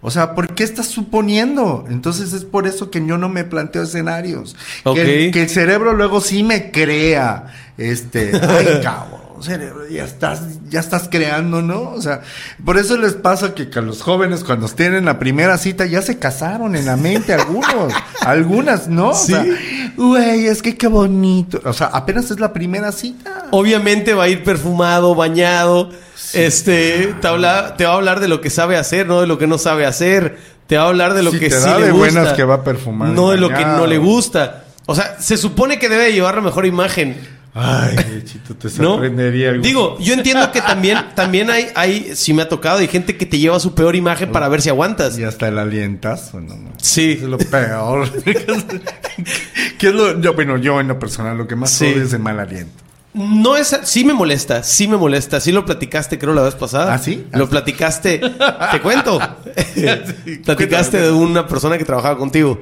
[0.02, 1.86] O sea, ¿por qué estás suponiendo?
[1.90, 4.56] Entonces es por eso que yo no me planteo escenarios.
[4.94, 10.80] Que, que el cerebro luego sí me crea, este, ay, cabrón, cerebro, ya estás, ya
[10.80, 11.92] estás creando, ¿no?
[11.92, 12.22] O sea,
[12.64, 16.02] por eso les pasa que, que a los jóvenes cuando tienen la primera cita ya
[16.02, 19.10] se casaron en la mente algunos, algunas, ¿no?
[19.10, 19.34] O Sí.
[19.34, 19.46] sea,
[19.98, 21.62] güey, es que qué bonito.
[21.66, 23.48] O sea, apenas es la primera cita.
[23.52, 25.90] Obviamente va a ir perfumado, bañado.
[26.34, 29.38] Este, te, habla, te va a hablar de lo que sabe hacer, no de lo
[29.38, 30.38] que no sabe hacer.
[30.68, 32.12] Te va a hablar de lo Si que te sí da le de gusta.
[32.14, 34.66] buenas que va perfumado y No de lo que no le gusta.
[34.86, 37.18] O sea, se supone que debe llevar la mejor imagen.
[37.56, 38.92] Ay, chito, te ¿No?
[38.94, 39.50] sorprendería.
[39.50, 39.64] algo.
[39.64, 43.26] Digo, yo entiendo que también, también hay, hay, si me ha tocado, hay gente que
[43.26, 45.18] te lleva su peor imagen para ver si aguantas.
[45.18, 46.56] Y hasta el alientazo, ¿no?
[46.78, 47.14] Sí.
[47.20, 48.08] Es lo peor.
[49.78, 51.86] ¿Qué es lo, yo, bueno, yo en lo personal, lo que más Sí.
[51.86, 52.84] odio es el mal aliento.
[53.14, 55.40] No es, sí me molesta, sí me molesta.
[55.40, 56.94] Sí lo platicaste, creo, la vez pasada.
[56.94, 57.26] ¿Ah, sí?
[57.32, 58.20] Lo platicaste,
[58.72, 59.20] te cuento.
[60.46, 62.60] platicaste de una persona que trabajaba contigo.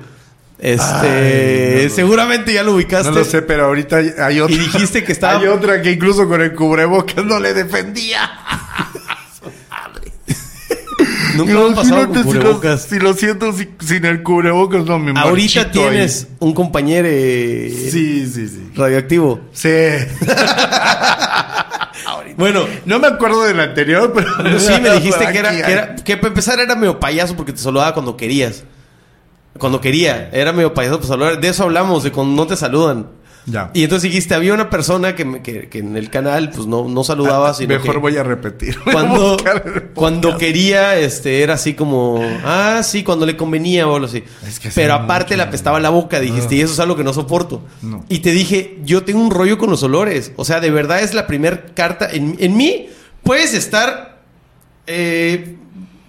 [0.59, 1.95] Este, Ay, no, no.
[1.95, 3.11] seguramente ya lo ubicaste.
[3.11, 4.55] No lo sé, pero ahorita hay- hay otra.
[4.55, 8.21] Y dijiste que estaba- Hay otra que incluso con el cubrebocas no le defendía.
[11.37, 12.81] Nunca me han pasado con Imagínate si lo, cubrebocas.
[12.83, 15.67] si lo siento si- sin el cubrebocas, no me Ahorita ahí.
[15.71, 18.71] tienes un compañero eh, Sí, sí, sí.
[18.75, 19.39] radioactivo.
[19.53, 19.69] Sí.
[22.37, 24.59] Bueno, No me acuerdo del anterior, pero.
[24.59, 27.57] sí me dijiste que era, que era, que para empezar era medio payaso porque te
[27.59, 28.63] saludaba cuando querías.
[29.57, 31.41] Cuando quería, era medio payaso para saludar.
[31.41, 33.07] De eso hablamos, de cuando no te saludan.
[33.49, 33.71] Ya.
[33.73, 36.89] Y entonces dijiste, había una persona que, me- que, que en el canal pues no,
[36.89, 38.77] no saludaba, sino Mejor que voy a repetir.
[38.85, 39.37] Voy cuando,
[39.93, 44.21] cuando quería, este, era así como, ah, sí, cuando le convenía o algo así.
[44.45, 46.57] Es que hace Pero aparte mucho, le apestaba la boca, dijiste, Ah.
[46.57, 47.63] y eso es algo que no soporto.
[47.81, 48.03] No.
[48.09, 50.33] Y te dije, yo tengo un rollo con los olores.
[50.35, 52.09] O sea, de verdad es la primer carta.
[52.11, 52.89] En, en mí
[53.23, 54.19] puedes estar
[54.87, 55.55] eh,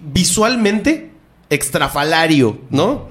[0.01, 1.11] visualmente
[1.49, 3.07] extrafalario, ¿no?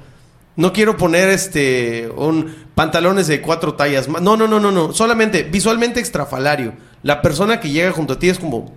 [0.56, 4.22] No quiero poner este un pantalones de cuatro tallas más.
[4.22, 4.92] No, no, no, no, no.
[4.92, 6.74] Solamente visualmente extrafalario.
[7.02, 8.72] La persona que llega junto a ti es como.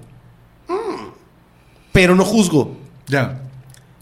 [0.67, 1.11] "Mm",
[1.91, 2.77] pero no juzgo.
[3.05, 3.41] Ya.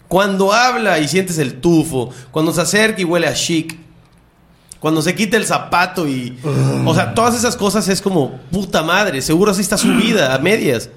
[0.08, 3.76] Cuando habla y sientes el tufo, cuando se acerca y huele a chic,
[4.78, 6.38] cuando se quita el zapato y.
[6.86, 10.38] O sea, todas esas cosas es como puta madre, seguro así está su vida, a
[10.38, 10.88] medias.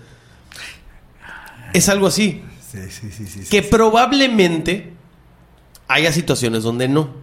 [1.73, 2.41] Es algo así.
[2.71, 3.43] Sí, sí, sí, sí.
[3.43, 3.49] sí.
[3.49, 4.93] Que probablemente
[5.89, 7.21] haya situaciones donde no.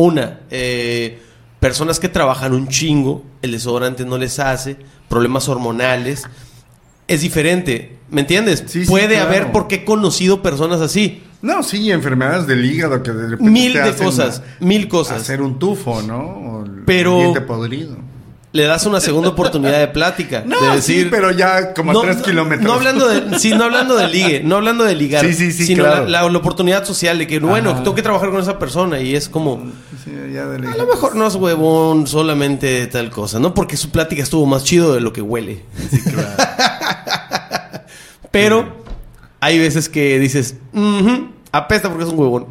[0.00, 1.18] Una, eh,
[1.58, 4.76] personas que trabajan un chingo, el desodorante no les hace,
[5.08, 6.24] problemas hormonales.
[7.08, 8.62] Es diferente, ¿me entiendes?
[8.68, 9.26] Sí, sí, Puede claro.
[9.28, 11.24] haber porque he conocido personas así.
[11.42, 15.20] No, sí, enfermedades del hígado que de repente Mil te de hacen cosas, mil cosas.
[15.22, 16.18] Hacer un tufo, ¿no?
[16.20, 17.96] O el Pero- diente podrido.
[18.58, 20.42] Le das una segunda oportunidad de plática.
[20.46, 22.66] No, de decir, sí, pero ya como a tres no, kilómetros.
[22.66, 25.24] No hablando de, sí, no hablando de ligue, no hablando de ligar.
[25.24, 26.06] Sí, sí, sí, sino claro.
[26.08, 27.82] la, la- la oportunidad social de que, bueno, Ajá.
[27.84, 29.62] tengo que trabajar con esa persona y es como,
[30.04, 33.54] Sí, ya de a lo mejor no es huevón solamente tal cosa, ¿no?
[33.54, 35.62] Porque su plática estuvo más chido de lo que huele.
[35.90, 36.28] Sí, claro.
[38.32, 38.76] Pero
[39.40, 42.46] hay veces que dices, "Ujú, apesta porque es un huevón.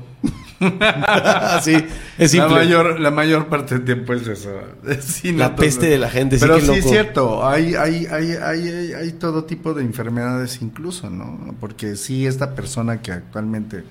[0.79, 1.85] Así, es
[2.19, 2.49] La simple.
[2.55, 4.51] mayor, la mayor parte del tiempo es eso.
[5.01, 6.79] Sí, no, La peste de la gente, sí, Pero sí loco.
[6.79, 11.55] es cierto, hay, hay, hay, hay, hay, todo tipo de enfermedades incluso, ¿no?
[11.59, 13.83] Porque sí, esta persona que actualmente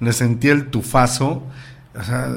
[0.00, 1.42] le sentía el tufazo,
[1.98, 2.28] o sea,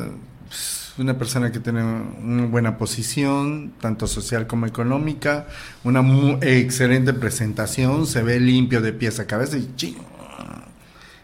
[0.98, 5.46] una persona que tiene una buena posición, tanto social como económica,
[5.84, 9.96] una mu- excelente presentación, se ve limpio de pies a cabeza y ching,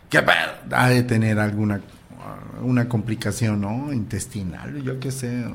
[0.09, 0.51] ¿Qué pedo?
[0.77, 1.81] Ha de tener alguna
[2.61, 3.91] una complicación, ¿no?
[3.93, 5.45] Intestinal, yo qué sé.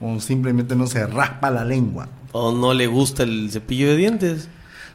[0.00, 2.08] O, simplemente no se raspa la lengua.
[2.32, 4.48] O no le gusta el cepillo de dientes.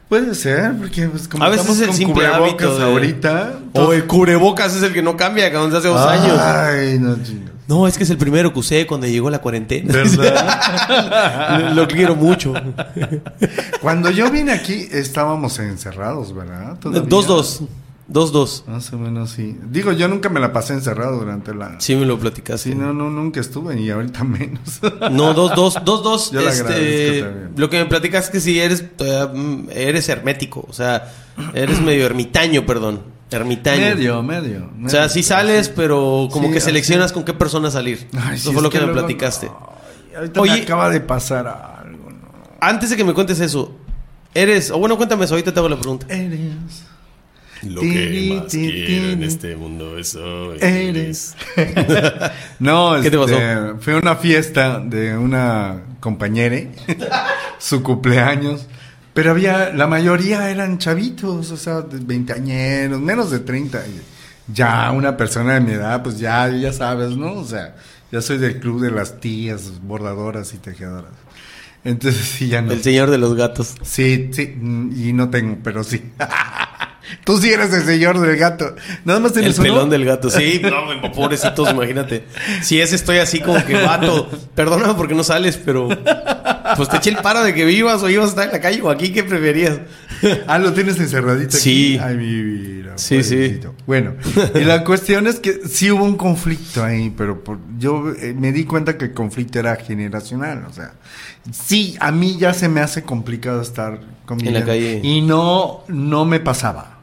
[0.09, 3.59] Puede ser, porque pues, como A veces estamos es el con simple cubrebocas de- ahorita.
[3.73, 6.37] O el cubrebocas es el que no cambia, cabrón, hace dos años.
[6.39, 7.49] Ay, no chingas.
[7.67, 9.93] No, es que es el primero que usé cuando llegó la cuarentena.
[9.93, 11.71] ¿Verdad?
[11.75, 12.53] Lo quiero mucho.
[13.81, 16.77] Cuando yo vine aquí estábamos encerrados, ¿verdad?
[16.79, 17.07] Todavía.
[17.07, 17.61] Dos, dos.
[18.11, 18.63] Dos, dos.
[18.67, 19.55] Más o menos sí.
[19.69, 21.79] Digo, yo nunca me la pasé encerrado durante la...
[21.79, 22.69] Sí me lo platicaste.
[22.71, 24.79] Sí, no, no, nunca estuve y ahorita menos.
[25.11, 26.31] No, dos, dos, dos, dos.
[26.31, 28.83] Yo le este, lo que me platicas es que si eres,
[29.33, 31.13] mm, eres hermético, o sea,
[31.53, 33.81] eres medio ermitaño, perdón, ermitaño.
[33.95, 34.69] medio, medio.
[34.83, 36.65] O sea, sí sales, pero como Sí, que así.
[36.65, 38.07] seleccionas con qué persona salir.
[38.19, 39.47] Ay, Eso sí, fue es lo que, me luego- platicaste.
[39.51, 42.17] Ay, ahorita Oye- me acaba de pasar algo, ¿no?
[42.59, 43.75] Antes de que me cuentes eso,
[44.33, 46.07] eres, o bueno, cuéntame eso, ahorita te hago la pregunta.
[46.09, 46.85] Eres.
[47.63, 51.35] Lo que más quiero en este mundo eso Eres.
[52.59, 53.77] no, ¿Qué te este, pasó?
[53.79, 56.57] fue una fiesta de una compañera,
[57.59, 58.65] su cumpleaños,
[59.13, 63.85] pero había, la mayoría eran chavitos, o sea, de veinteañeros, menos de 30.
[63.87, 64.01] y
[64.53, 67.33] Ya una persona de mi edad, pues ya, ya sabes, ¿no?
[67.33, 67.75] O sea,
[68.11, 71.11] ya soy del club de las tías bordadoras y tejedoras.
[71.83, 72.71] Entonces sí, ya no.
[72.71, 73.75] El señor de los gatos.
[73.81, 76.01] Sí, sí, y no tengo, pero sí.
[77.23, 78.75] Tú sí eres el señor del gato.
[79.05, 79.67] Nada más El tienes uno.
[79.67, 80.29] pelón del gato.
[80.29, 80.61] Sí,
[81.01, 82.25] no, pobrecitos, imagínate.
[82.61, 85.89] Si ese estoy así como que vato, perdóname porque no sales, pero
[86.75, 88.81] pues te eché el paro de que vivas o ibas a estar en la calle
[88.81, 89.79] o aquí, ¿qué preferías?
[90.47, 91.97] Ah, lo tienes encerradito Sí.
[91.99, 92.09] aquí.
[92.09, 92.93] Ay, mi vida.
[92.97, 93.59] Sí, sí.
[93.87, 94.13] Bueno,
[94.53, 98.51] y la cuestión es que sí hubo un conflicto ahí, pero por- yo eh, me
[98.51, 100.65] di cuenta que el conflicto era generacional.
[100.69, 100.93] O sea,
[101.51, 104.59] sí, a mí ya se me hace complicado estar conviviendo.
[104.59, 104.99] En la calle.
[105.01, 106.98] Y no, no me pasaba.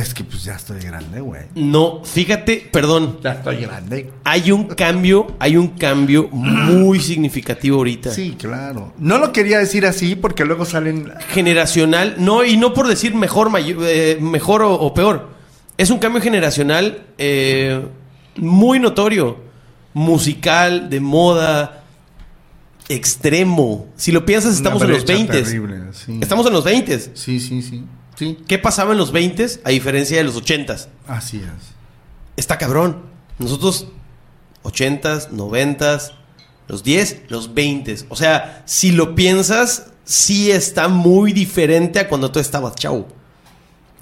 [0.00, 1.42] Es que pues ya estoy grande, güey.
[1.54, 3.18] No, fíjate, perdón.
[3.22, 4.10] Ya estoy grande.
[4.24, 8.10] Hay un cambio, hay un cambio muy significativo ahorita.
[8.10, 8.92] Sí, claro.
[8.98, 11.12] No lo quería decir así porque luego salen.
[11.30, 15.28] Generacional, no, y no por decir mejor, eh, mejor o, o peor.
[15.76, 17.80] Es un cambio generacional eh,
[18.36, 19.44] muy notorio.
[19.92, 21.84] Musical, de moda,
[22.88, 23.86] extremo.
[23.96, 25.42] Si lo piensas, estamos en los brecha 20.
[25.42, 26.18] terrible, sí.
[26.20, 26.98] Estamos en los 20.
[27.14, 27.84] Sí, sí, sí.
[28.16, 30.76] Sí, ¿Qué pasaba en los 20 a diferencia de los 80?
[31.08, 31.74] así es.
[32.36, 33.02] Está cabrón.
[33.38, 33.88] Nosotros,
[34.64, 36.12] 80s, 90s,
[36.68, 37.96] los 10, los 20.
[38.08, 43.08] O sea, si lo piensas, sí está muy diferente a cuando tú estabas chavo.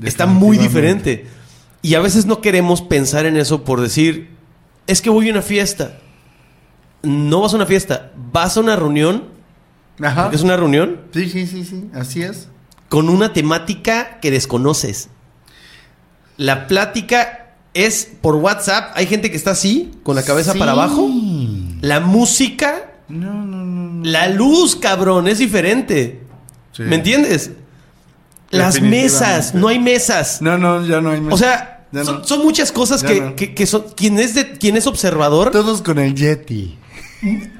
[0.02, 1.26] Está muy diferente.
[1.82, 4.30] Y a veces no queremos pensar en eso por decir,
[4.86, 5.98] es que voy a una fiesta.
[7.02, 9.24] No vas a una fiesta, vas a una reunión,
[10.00, 10.30] Ajá.
[10.32, 11.90] es una reunión, Sí, sí, sí, sí.
[11.92, 12.48] Así es.
[12.92, 15.08] Con una temática que desconoces.
[16.36, 18.92] La plática es por WhatsApp.
[18.96, 20.58] Hay gente que está así, con la cabeza Sí.
[20.58, 21.08] para abajo.
[21.80, 24.04] La música, No, no, no.
[24.04, 26.20] la luz, cabrón, es diferente.
[26.72, 26.82] Sí.
[26.82, 27.52] ¿Me entiendes?
[28.50, 30.42] Las mesas, no hay mesas.
[30.42, 31.32] No, no, ya no hay más.
[31.32, 31.86] O sea,
[32.24, 33.36] son, muchas cosas que, no.
[33.36, 33.86] que- que son.
[33.96, 36.78] Quien es, de, quien es observador, Todos con el Yeti.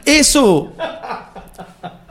[0.05, 0.75] eso.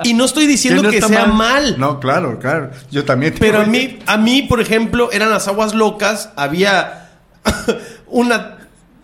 [0.04, 1.76] Y no estoy diciendo no que sea mal.
[1.80, 2.72] No, claro, claro.
[2.92, 3.36] Yo también.
[3.40, 6.30] Pero a mí, a mí, por ejemplo, eran las aguas locas.
[6.36, 7.10] Había
[8.08, 8.58] una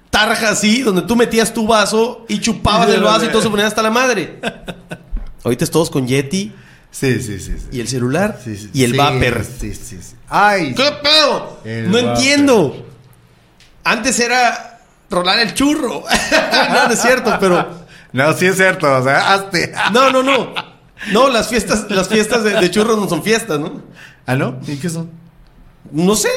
[0.09, 3.67] tarja así donde tú metías tu vaso y chupabas el vaso y todo se ponía
[3.67, 4.39] hasta la madre.
[5.43, 6.53] Ahorita es todos con Yeti
[6.89, 7.53] Sí, sí, sí.
[7.59, 7.67] sí.
[7.71, 8.69] y el celular Sí, sí.
[8.73, 9.45] y el Sí, vapor.
[9.59, 10.15] Sí, sí, sí.
[10.29, 10.73] Ay.
[10.73, 11.59] ¿Qué pedo?
[11.63, 12.09] El no vapor.
[12.15, 12.85] entiendo.
[13.83, 14.79] Antes era
[15.09, 16.03] rolar el churro.
[16.73, 18.91] no, no es cierto, pero No, sí es cierto.
[18.91, 19.73] O sea, hazte.
[19.93, 20.53] no, no, no.
[21.11, 23.81] No, las fiestas, las fiestas de, de churros no son fiestas, ¿no?
[24.25, 24.57] ¿Ah, no?
[24.67, 25.09] ¿Y qué son?
[25.91, 26.29] No sé.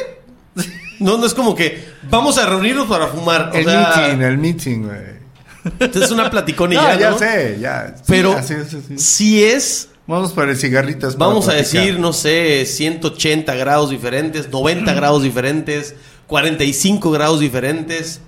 [0.99, 3.49] No, no es como que vamos a reunirnos para fumar.
[3.53, 5.91] O El sea, meeting, el meeting, güey.
[6.03, 7.17] es una platicón y No, ya, ya ¿no?
[7.17, 7.95] sé, ya.
[7.97, 9.03] Sí, Pero así es, así es.
[9.03, 11.15] si es, Vamos para el cigarritas.
[11.15, 15.95] para vamos a decir, no sé, 180 grados diferentes, 90 grados diferentes,
[16.27, 18.21] 45 grados diferentes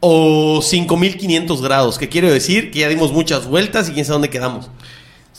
[0.00, 4.30] o 5500 grados, que quiero decir que ya dimos muchas vueltas y quién sabe dónde
[4.30, 4.70] quedamos.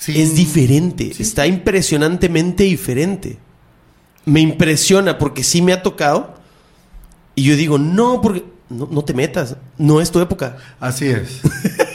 [0.06, 0.22] Sí.
[0.22, 3.38] Es diferente, está impresionantemente diferente.
[4.26, 6.36] Me impresiona porque sí me ha tocado
[7.34, 10.58] y yo digo, no, porque no, no te metas, no es tu época.
[10.80, 11.42] Así es.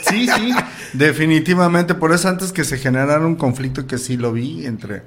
[0.09, 0.51] Sí, sí,
[0.93, 1.93] definitivamente.
[1.95, 5.03] Por eso antes que se generara un conflicto que sí lo vi entre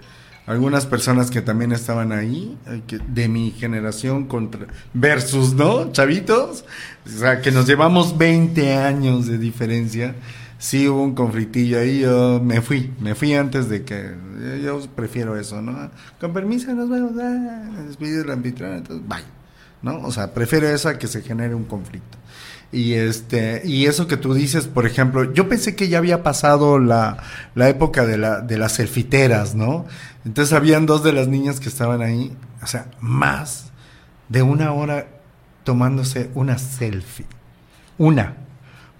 [0.46, 5.92] algunas personas que también estaban ahí, que- de mi generación contra versus, ¿no?
[5.92, 6.64] Chavitos.
[7.06, 10.14] O sea, que nos llevamos 20 años de diferencia.
[10.64, 14.14] Sí hubo un conflictillo ahí, yo me fui, me fui antes de que,
[14.64, 15.90] yo, prefiero eso, ¿no?
[16.18, 19.18] Con permiso, nos vemos, ah, despidió el anfitrión, entonces, bye.
[19.82, 19.98] ¿no?
[19.98, 22.16] O sea, prefiero eso a que se genere un conflicto.
[22.72, 26.78] Y este, y eso que tú dices, por ejemplo, yo pensé que ya había pasado
[26.78, 27.18] la,
[27.54, 29.84] la época de, la, de las selfiteras, ¿no?
[30.24, 33.66] Entonces habían dos de las niñas que estaban ahí, o sea, más
[34.30, 35.08] de una hora
[35.62, 37.26] tomándose una selfie.
[37.98, 38.43] Una.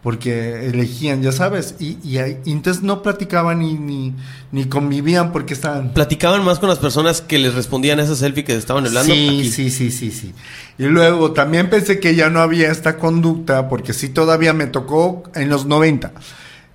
[0.05, 4.12] Porque elegían, ya sabes, y, y, y entonces no platicaban ni, ni,
[4.53, 8.45] ni convivían porque estaban Platicaban más con las personas que les respondían a esa selfie
[8.45, 9.14] que estaban hablando.
[9.14, 9.51] Sí, aquí.
[9.51, 10.35] sí, sí, sí, sí.
[10.79, 15.23] Y luego también pensé que ya no había esta conducta, porque sí todavía me tocó
[15.35, 16.12] en los 90.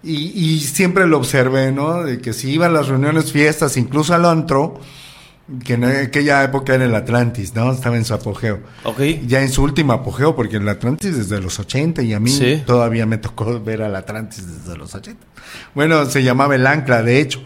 [0.02, 2.04] Y, y siempre lo observé, ¿no?
[2.04, 4.82] De que si iba a las reuniones, fiestas, incluso al antro,
[5.66, 7.72] que en aquella época era el Atlantis, ¿no?
[7.72, 8.60] Estaba en su apogeo.
[8.84, 9.00] Ok.
[9.28, 12.62] Ya en su último apogeo, porque el Atlantis desde los 80 y a mí Sí.
[12.66, 15.26] todavía me tocó ver al Atlantis desde los 80.
[15.74, 17.42] Bueno, se llamaba el Ancla, de hecho.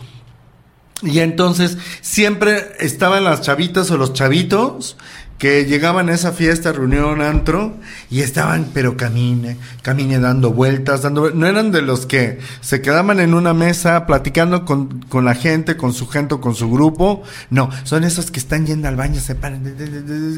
[1.04, 4.98] Y entonces siempre estaban las chavitas o los chavitos
[5.44, 7.74] que llegaban a esa fiesta, reunión, antro,
[8.10, 13.20] y estaban, pero camine, camine dando vueltas, dando No eran de los que se quedaban
[13.20, 17.24] en una mesa platicando con, con la gente, con su gente, con su grupo.
[17.50, 19.64] No, son esos que están yendo al baño, se paran,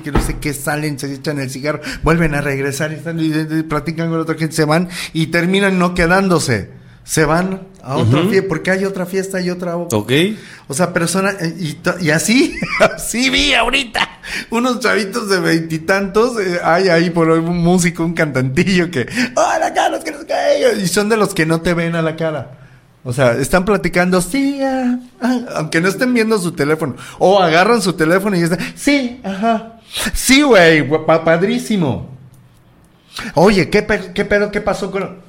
[0.04, 3.30] que no sé qué, salen, se echan el cigarro, vuelven a regresar están, y
[3.62, 6.85] platican con otra gente, se van y terminan no quedándose.
[7.06, 10.12] Se van a otra fiesta, porque hay otra fiesta y otra Ok.
[10.68, 12.58] o sea, personas, eh, y, así,
[12.96, 14.10] así vi ahorita,
[14.50, 20.04] unos chavitos de veintitantos, eh, hay ahí por un músico, un cantantillo que, hola Carlos,
[20.04, 22.58] que no sé qué", y son de los que no te ven a la cara.
[23.04, 27.84] O sea, están platicando, sí, ah, ah", aunque no estén viendo su teléfono, o agarran
[27.84, 29.80] su teléfono y están, sí, ajá,
[30.16, 32.10] sí, güey, pa- padrísimo.
[33.36, 35.24] Oye, ¿qué, pe- qué pedo, qué pasó con...?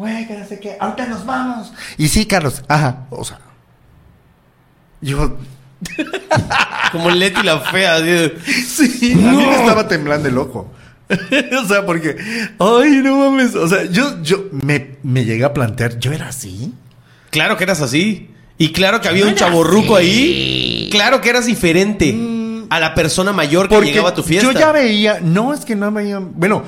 [0.00, 1.74] Güey, que no sé qué, ahorita nos vamos.
[1.98, 3.38] Y sí, Carlos, ajá, o sea.
[5.02, 5.36] Yo,
[6.92, 7.98] Como Leti la fea.
[8.66, 10.72] sí, a mí me estaba temblando el ojo.
[11.10, 12.16] o sea, porque,
[12.58, 13.54] ay, no mames.
[13.54, 16.72] O sea, yo, yo me, me llegué a plantear, yo era así.
[17.28, 18.30] Claro que eras así.
[18.56, 20.88] Y claro que había un chaborruco ahí.
[20.90, 22.16] Claro que eras diferente
[22.70, 24.50] a la persona mayor que Porque llegaba a tu fiesta.
[24.50, 26.64] yo ya veía, no es que no veía, bueno,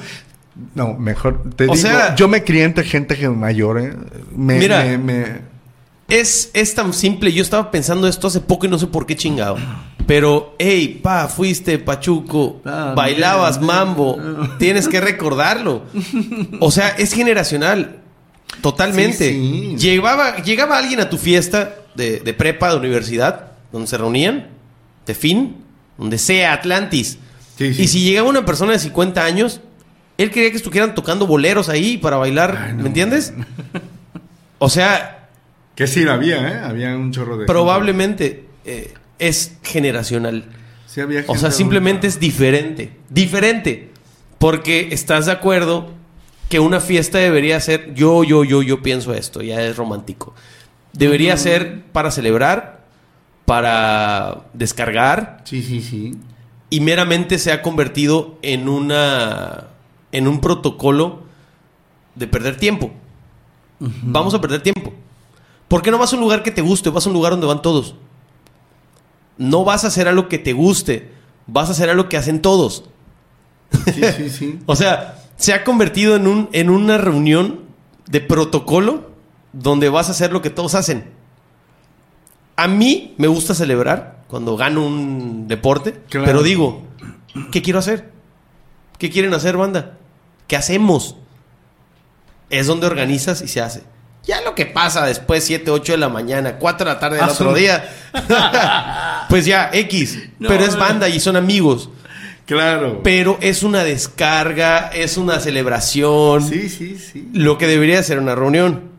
[0.74, 3.94] no, mejor te O digo, sea- yo me crié entre gente que mayor, ¿eh?
[4.36, 4.84] Me, Mira.
[4.84, 5.52] me- me-
[6.08, 7.32] Es, es tan simple.
[7.32, 9.56] Yo estaba pensando esto hace poco y no sé por qué chingado.
[10.06, 14.18] Pero, hey, pa, fuiste pachuco, Ah, bailabas mambo.
[14.58, 15.84] Tienes que recordarlo.
[16.60, 18.00] O sea, es generacional.
[18.60, 19.30] Totalmente.
[19.32, 19.88] Sí, sí.
[19.88, 24.48] Llegaba, llegaba alguien a tu fiesta de, de prepa, de universidad, donde se reunían,
[25.06, 25.56] de fin,
[25.96, 27.18] donde sea, Atlantis.
[27.56, 27.82] Sí, sí.
[27.84, 29.60] Y si llegaba una persona de 50 años,
[30.22, 32.58] él quería que estuvieran tocando boleros ahí para bailar.
[32.66, 32.82] Ay, no.
[32.82, 33.32] ¿Me entiendes?
[34.58, 35.28] O sea,
[35.74, 36.60] que sí había, ¿eh?
[36.64, 37.46] Había un chorro de...
[37.46, 40.44] probablemente eh, es generacional.
[40.86, 42.92] Sí había O sea, simplemente es diferente.
[43.08, 43.90] Diferente.
[44.38, 45.90] Porque estás de acuerdo
[46.48, 47.94] que una fiesta debería ser.
[47.94, 50.34] Yo, yo, yo, yo pienso esto, ya es romántico.
[50.92, 52.84] Debería ser para celebrar,
[53.46, 56.12] para descargar, Sí, sí, sí.
[56.68, 59.68] y meramente se ha convertido en una.
[60.12, 61.20] En un protocolo
[62.14, 62.90] de perder tiempo.
[63.80, 64.92] Vamos a perder tiempo.
[65.68, 66.90] ¿Por qué no vas a un lugar que te guste?
[66.90, 67.94] Vas a un lugar donde van todos.
[69.38, 71.10] No vas a hacer algo que te guste.
[71.46, 72.84] Vas a hacer algo que hacen todos.
[73.92, 74.58] Sí, sí, sí.
[74.66, 77.60] O sea, se ha convertido en, un, en una reunión
[78.06, 79.10] de protocolo
[79.52, 81.10] donde vas a hacer lo que todos hacen.
[82.56, 86.26] A mí me gusta celebrar cuando gano un deporte, Claro.
[86.26, 86.82] pero digo,
[87.50, 88.12] ¿qué quiero hacer?
[88.98, 89.98] ¿Qué quieren hacer, banda?
[90.52, 91.16] ¿Qué hacemos?
[92.50, 93.84] Es donde organizas y se hace.
[94.26, 97.24] Ya lo que pasa después, 7, 8 de la mañana, 4 de la tarde del
[97.24, 97.88] Ah, otro día,
[99.30, 100.18] pues ya, X.
[100.38, 101.88] No, pero es banda y son amigos.
[102.44, 103.00] Claro.
[103.02, 106.46] Pero es una descarga, es una celebración.
[106.46, 107.30] Sí, sí, sí.
[107.32, 108.90] Lo que debería ser una reunión.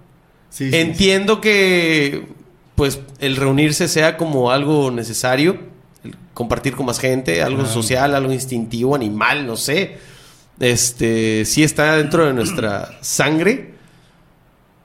[0.50, 2.30] Sí, sí, Entiendo que
[2.74, 5.60] pues el reunirse sea como algo necesario,
[6.04, 7.72] el compartir con más gente, algo Claro.
[7.76, 10.12] social, algo instintivo, animal, no sé.
[10.60, 13.74] Este, sí está dentro de nuestra sangre,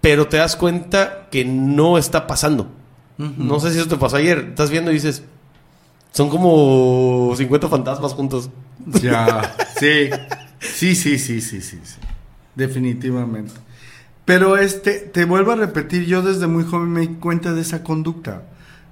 [0.00, 2.70] pero te das cuenta que no está pasando.
[3.18, 4.46] No sé si eso te pasó ayer.
[4.50, 5.24] Estás viendo y dices,
[6.12, 8.50] son como 50 fantasmas juntos.
[9.02, 9.54] Ya.
[9.78, 10.10] Sí.
[10.60, 11.96] Sí, sí, sí, sí, sí, sí.
[12.56, 13.52] Definitivamente.
[14.24, 17.84] Pero este, te vuelvo a repetir, yo desde muy joven me di cuenta de esa
[17.84, 18.42] conducta.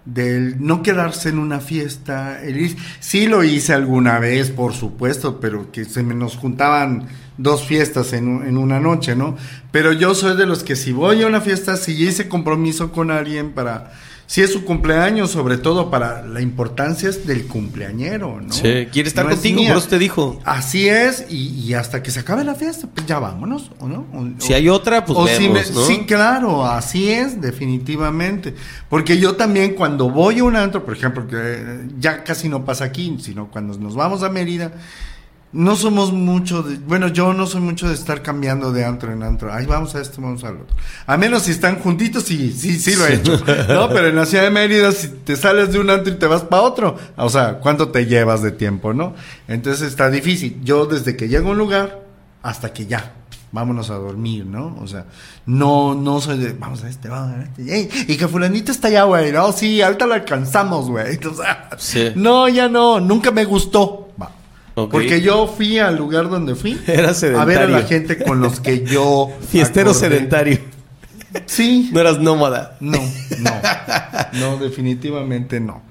[0.07, 5.41] Del no quedarse en una fiesta, el ir- sí lo hice alguna vez, por supuesto,
[5.41, 9.37] pero que se me nos juntaban dos fiestas en, en una noche, ¿no?
[9.73, 13.11] Pero yo soy de los que si voy a una fiesta, si hice compromiso con
[13.11, 13.93] alguien para,
[14.29, 18.53] Si es su cumpleaños, sobre todo para la importancia es del cumpleañero, ¿no?
[18.53, 19.68] Sí, quiere estar No es contigo, mía.
[19.70, 20.41] por eso te dijo.
[20.45, 24.05] Así es, y, y hasta que se acabe la fiesta, pues ya vámonos, ¿o no?
[24.12, 25.87] O- Si hay otra, pues o si vemos, me- ¿no?
[25.87, 28.55] Sí, claro, así es, definitivamente.
[28.89, 32.64] Porque yo también cuando voy a un antro, por ejemplo, que eh, ya casi no
[32.64, 34.72] pasa aquí, sino cuando nos vamos a Mérida,
[35.57, 39.23] no somos mucho de, bueno, yo no soy mucho de estar cambiando de antro en
[39.23, 39.53] antro.
[39.53, 40.77] Ay, vamos a este, vamos al otro.
[41.07, 43.33] A menos si están juntitos, sí, sí, sí lo he hecho.
[43.69, 46.27] No, pero en la ciudad de Mérida, si te sales de un antro y te
[46.27, 49.15] vas para otro, o sea, ¿cuánto te llevas de tiempo, no?
[49.49, 50.61] Entonces está difícil.
[50.63, 52.03] Yo desde que llego a un lugar
[52.43, 53.15] hasta que ya,
[53.53, 54.77] vámonos a dormir, ¿no?
[54.83, 55.07] O sea,
[55.47, 59.05] no, no soy de, vamos a este, vamos a este, y que fulanito está allá,
[59.05, 61.19] güey, no, sí, ahorita lo alcanzamos, güey.
[61.27, 62.13] O sea, Sí.
[62.15, 64.06] no, ya no, nunca me gustó.
[64.91, 67.68] Porque yo fui al lugar donde fui Era a ver a sedentario.
[67.68, 70.09] la gente con los que yo Fiestero acordé.
[70.09, 70.59] sedentario.
[71.47, 71.91] Sí.
[71.93, 72.77] No eras nómada.
[72.81, 72.99] No,
[73.41, 73.51] no.
[74.35, 75.83] No, definitivamente no.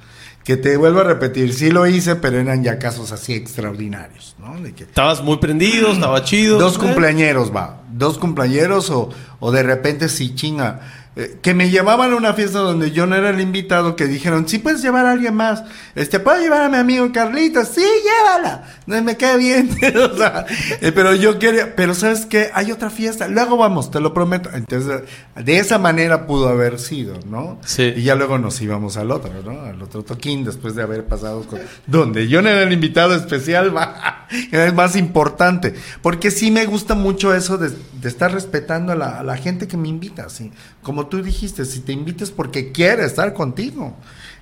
[0.44, 4.60] Que te vuelvo a repetir, sí lo hice, pero eran ya casos así extraordinarios, ¿no?
[4.62, 6.60] De que Estabas muy prendido, estaba chido.
[6.60, 7.82] dos Eh, cumpleañeros, va.
[7.92, 9.10] Dos cumpleañeros o,
[9.40, 10.82] o de repente sí chinga.
[11.18, 14.50] Eh, que me llevaban a una fiesta donde yo no era el invitado, que dijeron,
[14.50, 15.64] sí puedes llevar a alguien más.
[15.96, 17.70] Este, ¿puedo llevar a mi amigo Carlitos?
[17.70, 18.66] Sí, llévala.
[18.86, 19.70] No me cae bien.
[20.12, 20.46] o sea,
[20.82, 22.50] eh, pero yo quería, pero ¿sabes qué?
[22.54, 23.30] Hay otra fiesta.
[23.30, 24.50] Luego vamos, te lo prometo.
[24.54, 25.04] Entonces,
[25.36, 27.60] de esa manera pudo haber sido, ¿no?
[27.66, 27.94] Sí.
[27.96, 29.62] Y ya luego nos íbamos al otro, ¿no?
[29.62, 31.62] Al otro toquín, después de haber pasado con...
[31.88, 34.28] Donde yo no era el invitado especial, va.
[34.52, 35.76] Era el más importante.
[36.02, 39.66] Porque sí me gusta mucho eso de, de estar respetando a la, a la gente
[39.68, 40.52] que me invita, sí.
[40.82, 43.96] Como tú dijiste, si te invitas porque quiere estar contigo.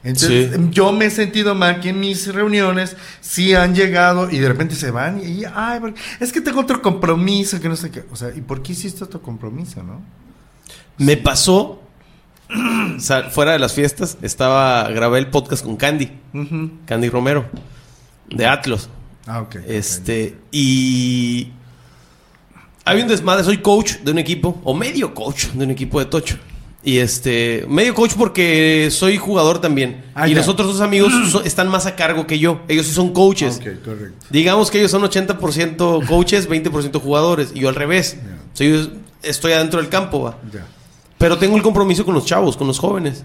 [0.03, 0.61] Entonces, Sí.
[0.71, 4.75] yo me he sentido mal que en mis reuniones sí han llegado y de repente
[4.75, 8.03] se van y, ay, porque- es que tengo otro compromiso, que no sé qué.
[8.11, 10.01] O sea, ¿y por qué hiciste otro compromiso, no?
[10.97, 11.79] Me pasó.
[12.97, 14.89] o sea, fuera de las fiestas, estaba.
[14.89, 16.11] Grabé el podcast con Candy.
[16.85, 17.45] Candy Romero.
[18.29, 18.89] De Atlas.
[19.25, 19.55] Ah, ok.
[19.67, 20.37] Este.
[20.51, 21.49] Y.
[22.85, 23.43] Hay un desmadre.
[23.45, 24.59] Soy coach de un equipo.
[24.65, 26.37] O medio coach de un equipo de Tocho.
[26.85, 27.65] Y este.
[27.69, 30.03] Medio coach porque soy jugador también.
[30.15, 30.37] Ah, y ya.
[30.37, 32.61] los otros dos amigos so- están más a cargo que yo.
[32.67, 33.57] Ellos sí son coaches.
[33.57, 34.25] Ok, correcto.
[34.29, 37.51] Digamos que ellos son 80% coaches, 20% jugadores.
[37.55, 38.17] Y yo al revés.
[38.21, 38.35] Ya.
[38.53, 38.87] O sea, yo
[39.21, 40.37] estoy adentro del campo, va.
[40.51, 40.65] Ya.
[41.17, 43.23] Pero tengo el compromiso con los chavos, con los jóvenes.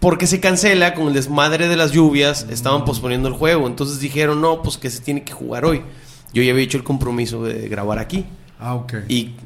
[0.00, 3.68] Porque se cancela con el desmadre de las lluvias, estaban posponiendo el juego.
[3.68, 5.82] Entonces dijeron, no, pues que se tiene que jugar hoy.
[6.34, 8.26] Yo ya había hecho el compromiso de grabar aquí.
[8.58, 8.94] Ah, ok.
[9.08, 9.36] Y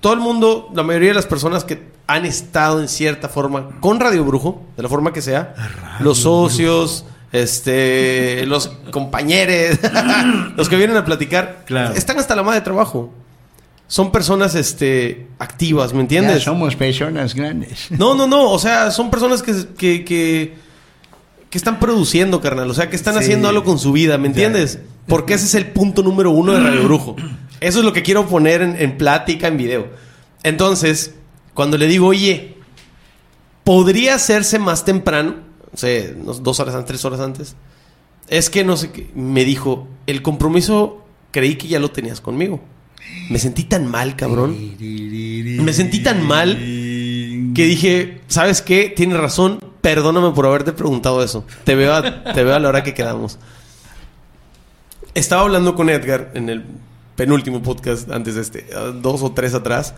[0.00, 4.00] todo el mundo, la mayoría de las personas que han estado en cierta forma con
[4.00, 5.54] Radio Brujo, de la forma que sea,
[6.00, 9.78] los socios, este, los compañeros,
[10.56, 11.94] los que vienen a platicar, Claro.
[11.94, 13.12] están hasta la madre de trabajo.
[13.86, 16.38] Son personas este, activas, ¿me entiendes?
[16.38, 17.88] Ya somos personas grandes.
[17.90, 18.50] No, no, no.
[18.50, 20.54] O sea, son personas que, que, que,
[21.50, 22.70] que están produciendo, carnal.
[22.70, 23.20] O sea, que están Sí.
[23.20, 24.78] haciendo algo con su vida, ¿me entiendes?
[25.08, 27.16] Porque ese es el punto número uno de Radio Brujo.
[27.60, 29.88] Eso es lo que quiero poner en, plática, en video.
[30.42, 31.14] Entonces,
[31.54, 32.56] cuando le digo, oye,
[33.64, 35.36] podría hacerse más temprano,
[35.72, 37.56] o sea, unos dos horas antes, tres horas antes,
[38.28, 39.10] es que no sé qué.
[39.14, 42.60] Me dijo, el compromiso creí que ya lo tenías conmigo.
[43.28, 44.56] Me sentí tan mal, cabrón.
[44.78, 48.92] Me sentí tan mal que dije, ¿sabes qué?
[48.94, 51.44] Tienes razón, perdóname por haberte preguntado eso.
[51.64, 53.38] Te veo te veo a la hora que quedamos.
[55.14, 56.64] Estaba hablando con Edgar en el
[57.20, 59.92] penúltimo podcast antes de este, eh, dos o tres atrás,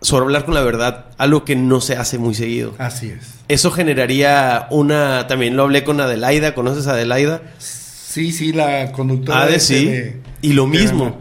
[0.00, 2.74] sobre hablar con la verdad, algo que no se hace muy seguido.
[2.78, 3.34] Así es.
[3.46, 7.42] Eso generaría una, también lo hablé con Adelaida, ¿conoces a Adelaida?
[7.58, 9.42] Sí, sí, la conductora.
[9.42, 9.84] Ah, de ese sí.
[9.84, 11.18] de- Y lo mismo.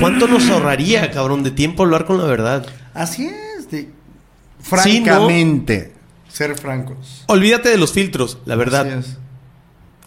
[0.00, 2.66] ¿Cuánto nos ahorraría, cabrón, de tiempo hablar con la verdad?
[2.92, 3.70] Así es.
[3.70, 4.64] de- Sí, ¿no?
[4.64, 5.92] francamente,
[6.28, 7.22] ser francos.
[7.28, 8.86] Olvídate de los filtros, la verdad.
[8.98, 9.16] Así es.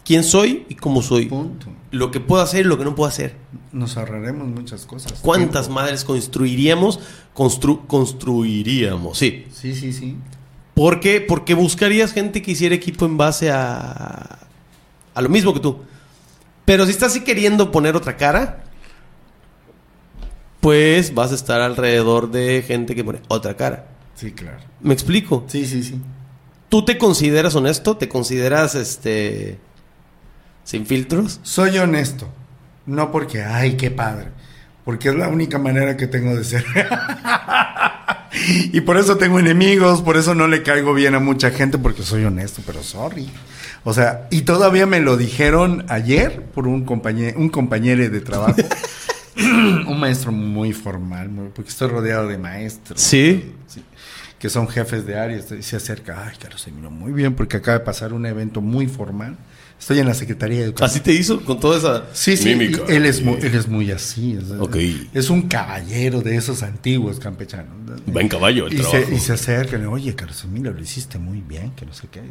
[0.06, 1.26] Quién soy y cómo soy.
[1.26, 1.66] Punto.
[1.90, 3.34] Lo que puedo hacer y lo que no puedo hacer.
[3.72, 5.14] Nos ahorraremos muchas cosas.
[5.20, 5.80] ¿Cuántas Tiempo.
[5.80, 7.00] madres construiríamos?
[7.34, 9.46] Constru- construiríamos, sí.
[9.52, 10.16] Sí, sí, sí.
[10.74, 11.20] ¿Por qué?
[11.20, 14.38] Porque buscarías gente que hiciera equipo en base a,
[15.14, 15.78] a lo mismo que tú.
[16.64, 18.64] Pero si estás así queriendo poner otra cara,
[20.60, 23.88] pues vas a estar alrededor de gente que pone otra cara.
[24.14, 24.58] Sí, claro.
[24.80, 25.44] ¿Me explico?
[25.48, 26.00] Sí, sí, sí.
[26.68, 27.96] ¿Tú te consideras honesto?
[27.96, 29.58] ¿Te consideras este
[30.66, 31.40] sin filtros?
[31.44, 32.28] Soy honesto.
[32.84, 34.26] No porque, ay, qué padre.
[34.84, 36.64] Porque es la única manera que tengo de ser.
[38.72, 42.02] y por eso tengo enemigos, por eso no le caigo bien a mucha gente, porque
[42.02, 43.30] soy honesto, pero sorry.
[43.84, 48.56] O sea, y todavía me lo dijeron ayer por un compañero, un compañero de trabajo.
[49.36, 53.00] un maestro muy formal, muy- porque estoy rodeado de maestros.
[53.00, 53.52] Sí.
[53.68, 53.82] Sí.
[54.38, 57.78] que son jefes de áreas, y se acerca, ay, Carlos Emilio, muy bien, porque acaba
[57.78, 59.36] de pasar un evento muy formal.
[59.78, 60.90] Estoy en la Secretaría de Educación.
[60.90, 62.06] Así te hizo con toda esa.
[62.12, 62.82] Sí, sí, Mímica.
[62.88, 64.36] y él es, muy, él es muy así.
[64.36, 64.76] o sea, Ok.
[65.14, 67.68] Es un caballero de esos antiguos campechanos.
[68.14, 69.04] Va en caballo el y trabajo.
[69.06, 72.22] se, y se acercan, oye, Carlos Emilio, lo hiciste muy bien, que no sé qué.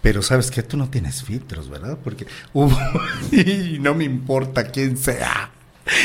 [0.00, 1.98] Pero sabes que tú no tienes filtros, ¿verdad?
[2.04, 2.78] Porque hubo,
[3.32, 5.50] y no me importa quién sea.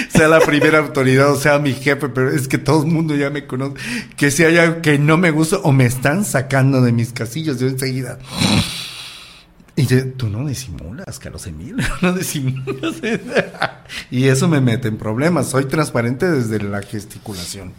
[0.10, 3.30] Sea la primera autoridad o sea mi jefe, pero es que todo el mundo ya
[3.30, 3.76] me conoce.
[4.16, 7.60] Que si hay algo que no me gusta o me están sacando de mis casillos,
[7.60, 8.18] yo enseguida.
[9.78, 12.96] Y yo, tú no disimulas, Carlos Emilio, no disimulas.
[14.12, 15.52] y eso me mete en problemas.
[15.52, 17.74] Soy transparente desde la gesticulación.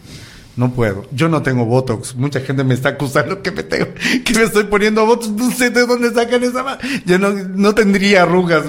[0.58, 1.06] No puedo.
[1.12, 2.16] Yo no tengo Botox.
[2.16, 3.86] Mucha gente me está acusando que me tengo,
[4.24, 5.30] que me estoy poniendo Botox.
[5.30, 8.64] No sé de dónde sacan esa ma- Yo no, no tendría arrugas.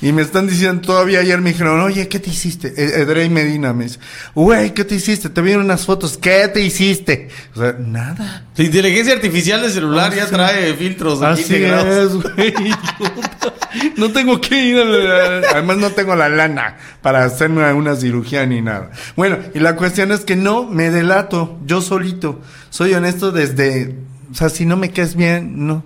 [0.00, 2.74] Y me están diciendo, todavía ayer me dijeron, oye, ¿qué te hiciste?
[2.76, 4.00] E- Edrey Medina me dice,
[4.34, 5.28] güey, ¿qué te hiciste?
[5.30, 6.18] Te vieron unas fotos.
[6.18, 7.28] ¿Qué te hiciste?
[7.54, 8.46] O sea, nada.
[8.56, 10.32] La inteligencia artificial del celular Ah, ya sí.
[10.32, 12.24] trae filtros Así integrados.
[12.24, 12.54] es, güey.
[13.96, 18.44] No tengo que ir a la- Además no tengo la lana para hacerme una cirugía
[18.44, 18.90] ni nada.
[19.16, 22.40] Bueno, y la cuestión es que no me delato yo solito.
[22.70, 23.96] Soy honesto desde...
[24.30, 25.84] O sea, si no me quedes bien, no.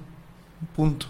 [0.75, 1.07] Punto.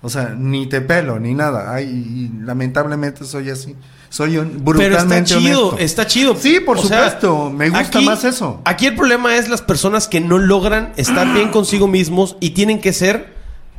[0.00, 1.72] O sea, ni te pelo, ni nada.
[1.72, 3.76] Ay, y lamentablemente soy así.
[4.08, 5.78] Soy un, Pero está brutalmente chido, honesto.
[5.84, 6.36] está chido.
[6.36, 7.50] Sí, por O sea, supuesto.
[7.50, 8.60] Me gusta aquí- más eso.
[8.64, 12.80] Aquí el problema es las personas que no logran estar bien consigo mismos y tienen
[12.80, 13.32] que ser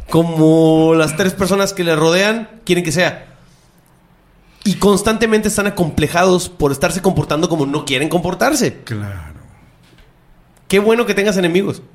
[0.09, 3.27] como las tres personas que le rodean quieren que sea.
[4.63, 8.75] Y constantemente están acomplejados por estarse comportando como no quieren comportarse.
[8.85, 9.33] Claro.
[10.73, 11.83] Qué bueno que tengas enemigos.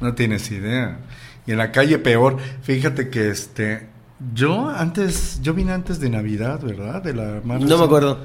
[0.00, 0.98] No tienes idea.
[1.46, 2.38] Y en la calle peor.
[2.62, 3.88] Fíjate que este.
[4.34, 5.40] Yo antes.
[5.42, 7.02] Yo vine antes de Navidad, ¿verdad?
[7.02, 7.42] De la.
[7.44, 8.24] No me acuerdo.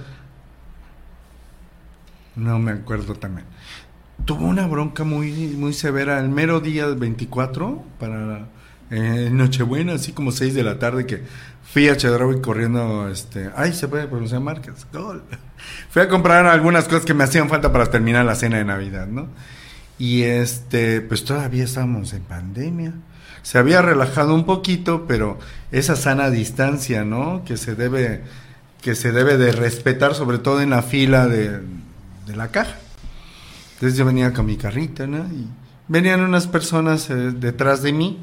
[2.38, 3.46] No me acuerdo también.
[4.24, 8.48] Tuvo una bronca muy, muy severa el mero día 24 para
[8.90, 11.24] eh, Nochebuena, así como 6 de la tarde, que
[11.72, 13.08] fui a Chedraui corriendo.
[13.08, 14.86] este Ay, se puede pronunciar marcas.
[14.92, 15.24] Gol.
[15.90, 19.08] Fui a comprar algunas cosas que me hacían falta para terminar la cena de Navidad,
[19.08, 19.28] ¿no?
[19.98, 22.94] Y este, pues todavía estábamos en pandemia.
[23.44, 25.40] Se había relajado un poquito, pero
[25.72, 27.44] esa sana distancia, ¿no?
[27.46, 28.22] Que se debe,
[28.82, 31.60] que se debe de respetar, sobre todo en la fila de,
[32.26, 32.78] de la caja.
[33.76, 35.20] Entonces yo venía con mi carrita, ¿no?
[35.20, 35.48] Y
[35.88, 38.20] venían unas personas eh, detrás de mí,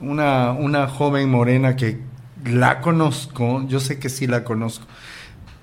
[0.00, 2.00] una, una joven morena que
[2.44, 4.86] la conozco, yo sé que sí la conozco,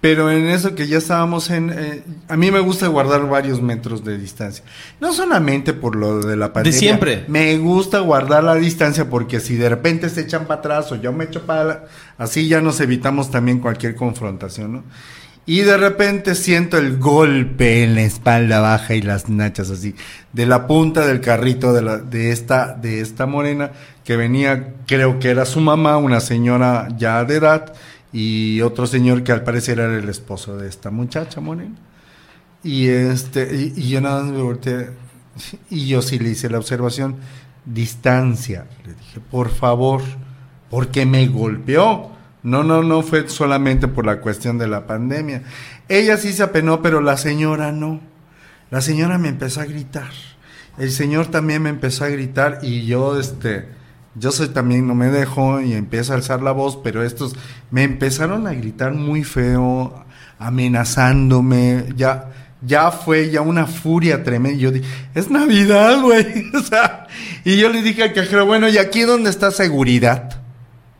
[0.01, 1.69] pero en eso que ya estábamos en...
[1.69, 4.63] eh, a mí me gusta guardar varios metros de distancia.
[4.99, 6.79] No solamente por lo de la pandemia.
[6.79, 7.25] siempre.
[7.27, 11.13] Me gusta guardar la distancia porque si de repente se echan para atrás o yo
[11.13, 11.63] me echo para...
[11.63, 11.83] la-
[12.17, 14.83] Así ya nos evitamos también cualquier confrontación, ¿no?
[15.45, 19.95] Y de repente siento el golpe en la espalda baja y las nachas así,
[20.33, 23.71] de la punta del carrito de, la, de, esta, de esta morena
[24.03, 27.73] que venía, creo que era su mamá, una señora ya de edad,
[28.13, 31.75] y otro señor que al parecer era el esposo de esta muchacha morena.
[32.63, 34.89] Y este, y, yo nada más me volteé,
[35.69, 37.15] y yo sí le hice la observación,
[37.65, 40.01] distancia, le dije, por favor,
[40.69, 42.11] porque me golpeó.
[42.43, 45.43] No, no, no fue solamente por la cuestión de la pandemia.
[45.87, 47.99] Ella sí se apenó, pero la señora no.
[48.71, 50.09] La señora me empezó a gritar.
[50.77, 53.67] El señor también me empezó a gritar y yo, este,
[54.15, 57.35] yo soy también, no me dejo y empiezo a alzar la voz, pero estos
[57.69, 60.05] me empezaron a gritar muy feo,
[60.39, 62.31] amenazándome, ya,
[62.61, 64.57] ya fue ya una furia tremenda.
[64.57, 66.45] Yo dije, es Navidad, güey.
[66.53, 67.07] O sea,
[67.43, 70.40] y yo le dije al cajero, bueno, ¿y aquí dónde está seguridad?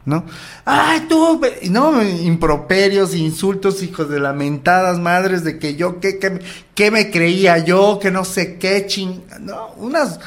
[0.05, 0.25] ¿No?
[0.65, 1.39] Ay, tú,
[1.69, 6.39] no, improperios, insultos, hijos de lamentadas madres, de que yo, que, que,
[6.75, 10.19] que me creía yo, que no sé qué, ching, no, unas,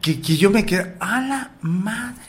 [0.00, 2.20] que, que yo me quedé, a la madre.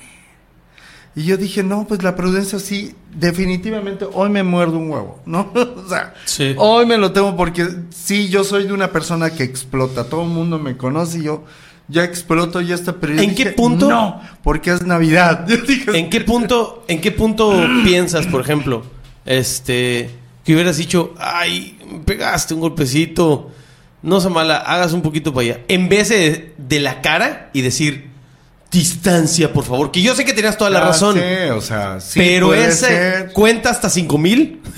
[1.17, 5.49] Y yo dije, no, pues la prudencia sí, definitivamente hoy me muerdo un huevo, ¿no?
[5.55, 6.53] o sea, Sí.
[6.57, 10.27] hoy me lo tengo porque sí, yo soy de una persona que explota, todo el
[10.29, 11.45] mundo me conoce y yo
[11.87, 13.89] ya exploto y está, pero yo ¿En qué punto?
[13.89, 15.45] No, porque es Navidad.
[15.93, 18.83] ¿En qué punto, en qué punto piensas, por ejemplo,
[19.25, 20.09] este,
[20.43, 23.51] que hubieras dicho, ay, me pegaste un golpecito,
[24.01, 27.61] no se mala, hagas un poquito para allá, en vez de, de la cara y
[27.61, 28.09] decir,
[28.71, 31.19] distancia, por favor, que yo sé que tenías toda la Ya razón,
[31.55, 33.31] o sea, sí pero ese ser.
[33.31, 34.61] cuenta hasta cinco mil.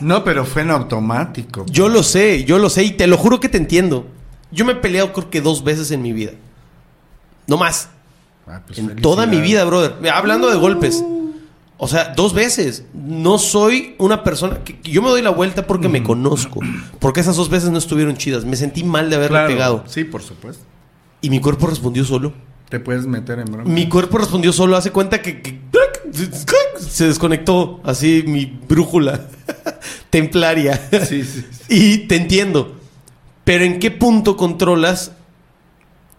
[0.00, 1.64] No, pero fue en automático.
[1.70, 4.08] Yo lo sé, yo lo sé y te lo juro que te entiendo.
[4.50, 6.32] Yo me he peleado creo que dos veces en mi vida.
[7.46, 7.88] No más.
[8.46, 9.94] Ah, pues en toda mi vida, brother.
[10.12, 11.04] Hablando de golpes.
[11.78, 12.84] O sea, dos veces.
[12.94, 16.60] No soy una persona que que yo me doy la vuelta porque me conozco.
[16.98, 18.44] Porque esas dos veces no estuvieron chidas.
[18.44, 19.48] Me sentí mal de haberle Claro.
[19.48, 19.84] pegado.
[19.86, 20.64] Sí, por supuesto.
[21.20, 22.32] Y mi cuerpo respondió solo.
[22.68, 23.64] Te puedes meter en broma.
[23.70, 24.76] Mi cuerpo respondió solo.
[24.76, 25.60] Hace cuenta que, que-
[26.78, 27.80] se desconectó.
[27.84, 29.20] Así mi brújula
[30.10, 30.80] templaria.
[31.08, 31.64] Sí, sí, sí.
[31.68, 32.76] Y te entiendo.
[33.44, 35.12] Pero ¿en qué punto controlas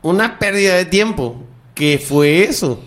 [0.04, 1.43] una pérdida de tiempo?
[1.74, 2.80] ¿Qué fue eso?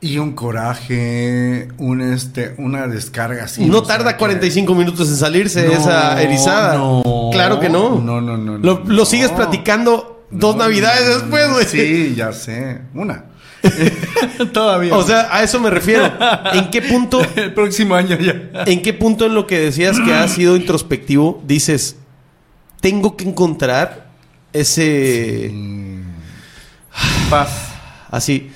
[0.00, 3.64] Y un coraje, un este, una descarga así.
[3.66, 6.74] no sea, tarda que- 45 minutos en salirse No, esa erizada.
[6.76, 7.28] no.
[7.32, 8.00] claro que no.
[8.00, 11.66] No, no, no, Lo, no, sigues platicando dos navidades después, güey.
[11.66, 12.80] Sí, ya sé.
[12.94, 13.26] Una.
[14.52, 14.96] Todavía.
[14.96, 16.10] O sea, a eso me refiero.
[16.52, 18.64] ¿En qué punto, el próximo año ya.
[18.66, 21.96] en qué punto en lo que decías que has sido introspectivo dices,
[22.80, 24.08] tengo que encontrar
[24.52, 25.48] ese...
[27.32, 27.72] Paz.
[28.10, 28.50] Así.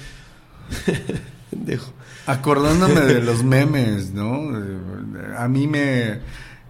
[1.50, 1.94] Pendejo.
[2.26, 4.50] Acordándome de los memes, ¿no?
[5.38, 6.20] A mí me...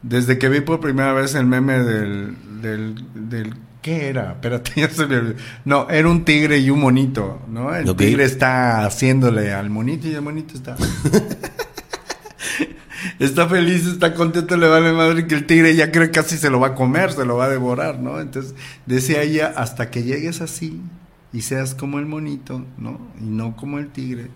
[0.02, 2.36] Desde que vi por primera vez el meme del...
[2.62, 4.30] del, del ¿Qué era?
[4.34, 5.34] Espérate, ya se me olvidó.
[5.64, 7.74] No, era un tigre y un monito, ¿no?
[7.74, 10.76] El tigre está haciéndole al monito y el monito está...
[13.18, 16.50] está feliz, está contento, le vale madre que el tigre ya cree que casi se
[16.50, 18.20] lo va a comer, se lo va a devorar, ¿no?
[18.20, 18.54] Entonces,
[18.86, 20.80] decía ella, hasta que llegues así
[21.36, 22.98] y seas como el monito, ¿no?
[23.20, 24.28] Y no como el tigre,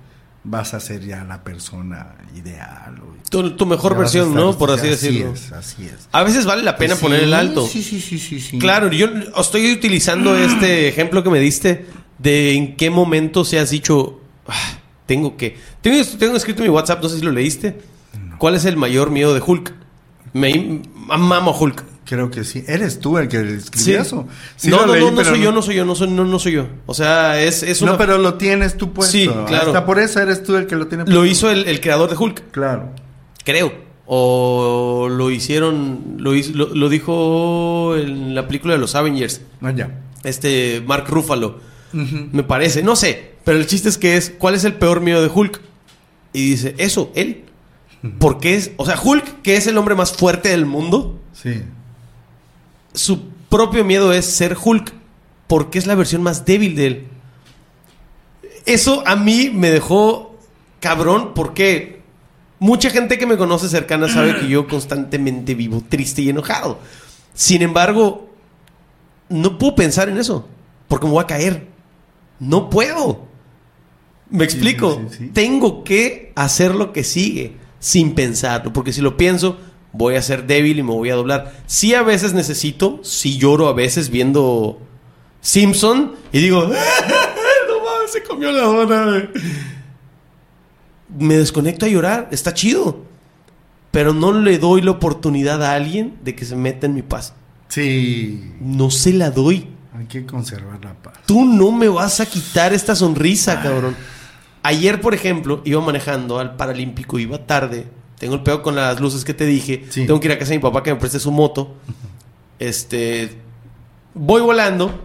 [0.45, 2.95] vas a ser ya la persona ideal.
[3.31, 4.59] Tu, tu mejor versión, estar- ¿no?
[4.59, 5.33] Por así así decirlo.
[5.35, 6.09] es, así es.
[6.13, 7.67] A veces vale la pena Sí, poner el alto.
[7.67, 8.59] Sí, sí, sí, sí, sí.
[8.59, 9.07] Claro, yo
[9.39, 11.87] estoy utilizando este ejemplo que me diste
[12.19, 15.57] de en qué momento se has dicho, "Ah, tengo que...
[15.81, 17.81] Tengo, tengo escrito en mi WhatsApp, no sé si lo leíste.
[18.39, 19.73] ¿Cuál es el mayor miedo de Hulk?
[20.33, 21.85] Me mamo a Hulk.
[22.11, 22.65] Creo que sí.
[22.67, 24.27] ¿Eres tú el que escribió eso?
[24.57, 26.39] Sí no, no, leí, no, no soy yo, no soy yo, no soy, no, no
[26.41, 26.67] soy yo.
[26.87, 27.93] O sea, es, es una...
[27.93, 29.13] No, pero lo tienes tú puesto.
[29.13, 29.69] Sí, claro.
[29.69, 31.19] Hasta por eso eres tú el que lo tiene puesto.
[31.21, 32.91] Lo hizo el, el creador de Hulk, Claro.
[33.45, 33.73] creo.
[34.13, 39.41] O lo hicieron, lo, hizo- lo, lo dijo en la película de los Avengers.
[39.61, 40.01] No, ya.
[40.25, 41.61] Este Mark Ruffalo.
[41.93, 43.35] Me parece, no sé.
[43.45, 45.61] Pero el chiste es que es, ¿cuál es el peor miedo de Hulk?
[46.33, 47.45] Y dice, eso, él.
[48.19, 51.63] Porque es, o sea, Hulk, que es el hombre más fuerte del mundo, Sí.
[52.95, 54.95] Su propio miedo es ser Hulk.
[55.47, 57.07] Porque es la versión más débil de él.
[58.67, 60.37] Eso a mí me dejó
[60.79, 62.03] cabrón porque
[62.59, 66.79] mucha gente que me conoce cercana sabe que yo constantemente vivo triste y enojado.
[67.35, 68.31] Sin embargo,
[69.29, 70.47] no puedo pensar en eso
[70.89, 71.67] porque me voy a caer.
[72.39, 73.27] No puedo.
[74.31, 75.03] Me Sí, explico.
[75.11, 75.27] sí, sí.
[75.33, 79.57] Tengo que hacer lo que sigue sin pensarlo porque si lo pienso
[79.93, 81.53] voy a ser débil y me voy a doblar.
[81.67, 84.81] Sí a veces necesito, sí lloro a veces viendo
[85.41, 86.71] Simpson y digo, no
[87.85, 89.05] mames, se comió la dona.
[89.05, 89.29] güey".
[91.19, 93.05] Me desconecto a llorar, está chido.
[93.91, 97.35] Pero no le doy la oportunidad a alguien de que se meta en mi paz.
[97.69, 98.53] Sí.
[98.61, 99.69] No se la doy.
[99.93, 101.15] Hay que conservar la paz.
[101.27, 103.97] Tú no me vas a quitar esta sonrisa, cabrón.
[104.63, 107.89] Ayer, por ejemplo, iba manejando al Paralímpico, iba tarde.
[108.21, 109.87] Tengo el pedo con las luces que te dije.
[109.89, 110.07] Sí.
[110.07, 111.75] Tengo que ir a casa de mi papá que me preste su moto.
[112.59, 113.35] Este.
[114.15, 115.01] Voy volando.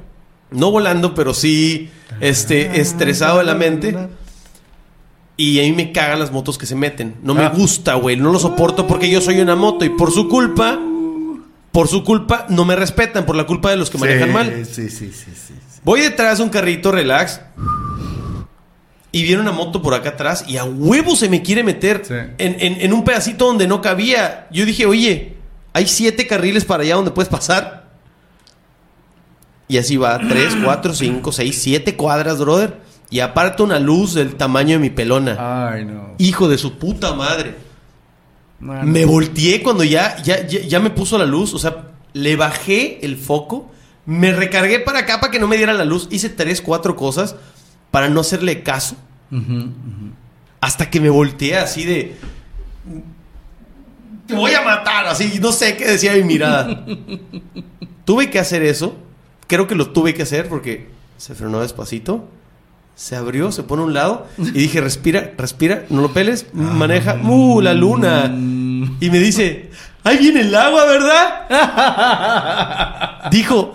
[0.51, 1.89] No volando, pero sí.
[2.19, 2.79] Este.
[2.79, 3.95] Estresado de la mente.
[5.37, 7.15] Y a mí me cagan las motos que se meten.
[7.23, 7.49] No me Ah.
[7.55, 8.15] gusta, güey.
[8.17, 9.85] No lo soporto porque yo soy una moto.
[9.85, 10.77] Y por su culpa.
[11.71, 13.25] Por su culpa, no me respetan.
[13.25, 14.65] Por la culpa de los que manejan mal.
[14.65, 15.31] Sí, sí, sí, sí.
[15.47, 15.53] sí.
[15.83, 17.39] Voy detrás de un carrito relax.
[19.15, 22.13] Y viene una moto por acá atrás y a huevo se me quiere meter Sí.
[22.37, 24.47] en, en- en un pedacito donde no cabía.
[24.51, 25.37] Yo dije, oye,
[25.71, 27.85] hay siete carriles para allá donde puedes pasar.
[29.69, 32.81] Y así va, tres, cuatro, cinco, seis, siete cuadras, brother.
[33.09, 35.69] Y aparte una luz del tamaño de mi pelona.
[35.71, 36.15] Ay, no.
[36.17, 37.55] Hijo de su puta madre.
[38.59, 41.53] Me volteé cuando ya, ya, ya, ya me puso la luz.
[41.53, 43.71] O sea, le bajé el foco.
[44.05, 46.07] Me recargué para acá para que no me diera la luz.
[46.11, 47.35] Hice tres, cuatro cosas
[47.95, 48.97] para no hacerle caso.
[50.59, 52.17] Hasta que me volteé así de...
[54.27, 55.39] Te voy a matar, así.
[55.41, 56.85] No sé qué decía mi mirada.
[58.05, 58.97] tuve que hacer eso.
[59.47, 62.27] Creo que lo tuve que hacer porque se frenó despacito.
[62.95, 64.27] Se abrió, se pone a un lado.
[64.37, 66.47] Y dije, respira, respira, no lo peles.
[66.51, 67.21] Maneja.
[67.23, 68.25] ¡Uh, la luna!
[68.25, 69.71] Y me dice,
[70.03, 71.47] ahí viene el agua, ¿verdad?
[73.31, 73.71] Dijo,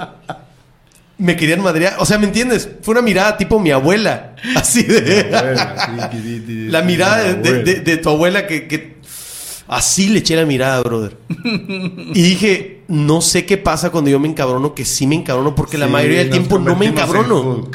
[1.20, 1.94] me querían madrear.
[1.98, 2.68] O sea, ¿me entiendes?
[2.82, 4.34] Fue una mirada tipo mi abuela.
[4.56, 5.30] Así de...
[6.70, 8.98] La mirada de, de- de- de tu abuela que, que-
[9.68, 11.16] Así le eché la mirada, brother.
[12.12, 15.78] Y dije, no sé qué pasa cuando yo me encabrono, que sí me encabrono, porque
[15.78, 17.70] la mayoría del tiempo no me encabrono.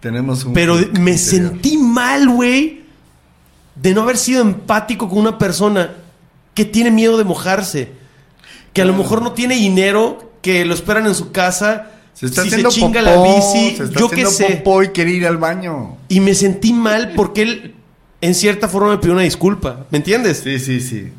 [0.00, 0.82] Tenemos un Pero me
[1.12, 1.18] interior.
[1.18, 2.82] sentí mal, güey.
[3.74, 5.92] de no haber sido empático con una persona
[6.54, 7.92] que tiene miedo de mojarse,
[8.74, 12.42] que a lo mejor no tiene dinero, que lo esperan en su casa, Se está
[12.42, 14.44] si se haciendo chinga popó, la bici, se está yo qué sé.
[14.56, 15.96] popó y quiere ir al baño.
[16.08, 17.74] Y me sentí mal porque él,
[18.20, 19.86] en cierta forma, me pidió una disculpa.
[19.90, 20.40] ¿Me entiendes?
[20.44, 21.12] Sí, sí, sí.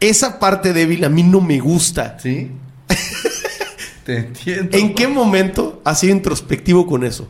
[0.00, 2.16] Esa parte débil a mí no me gusta.
[2.22, 2.50] ¿Sí?
[4.04, 4.76] Te entiendo.
[4.76, 7.28] ¿En qué momento has sido introspectivo con eso?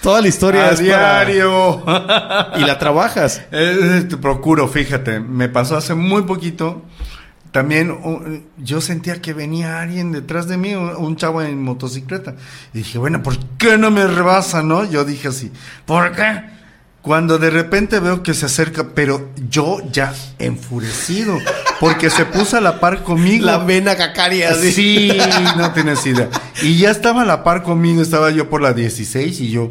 [0.00, 1.82] Toda la historia A es para- diario.
[2.56, 3.42] Y la trabajas.
[3.52, 5.20] Eh, te procuro, fíjate.
[5.20, 6.82] Me pasó hace muy poquito.
[7.58, 12.36] También yo sentía que venía alguien detrás de mí, un, chavo en motocicleta.
[12.72, 14.88] Y dije, bueno, ¿por qué no me rebasa, no?
[14.88, 15.50] Yo dije así,
[15.84, 16.44] ¿por qué?
[17.02, 21.36] Cuando de repente veo que se acerca, pero yo ya enfurecido,
[21.80, 23.44] porque se puso a la par conmigo.
[23.44, 24.50] La vena cacaria.
[24.50, 24.70] así.
[24.70, 25.18] Sí,
[25.56, 26.28] no tienes idea.
[26.62, 29.68] Y ya estaba a la par conmigo, estaba yo por la 16 y yo,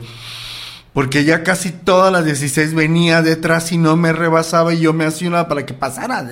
[0.92, 5.06] porque ya casi todas las 16 venía detrás y no me rebasaba y yo me
[5.06, 6.28] hacía una para que pasara.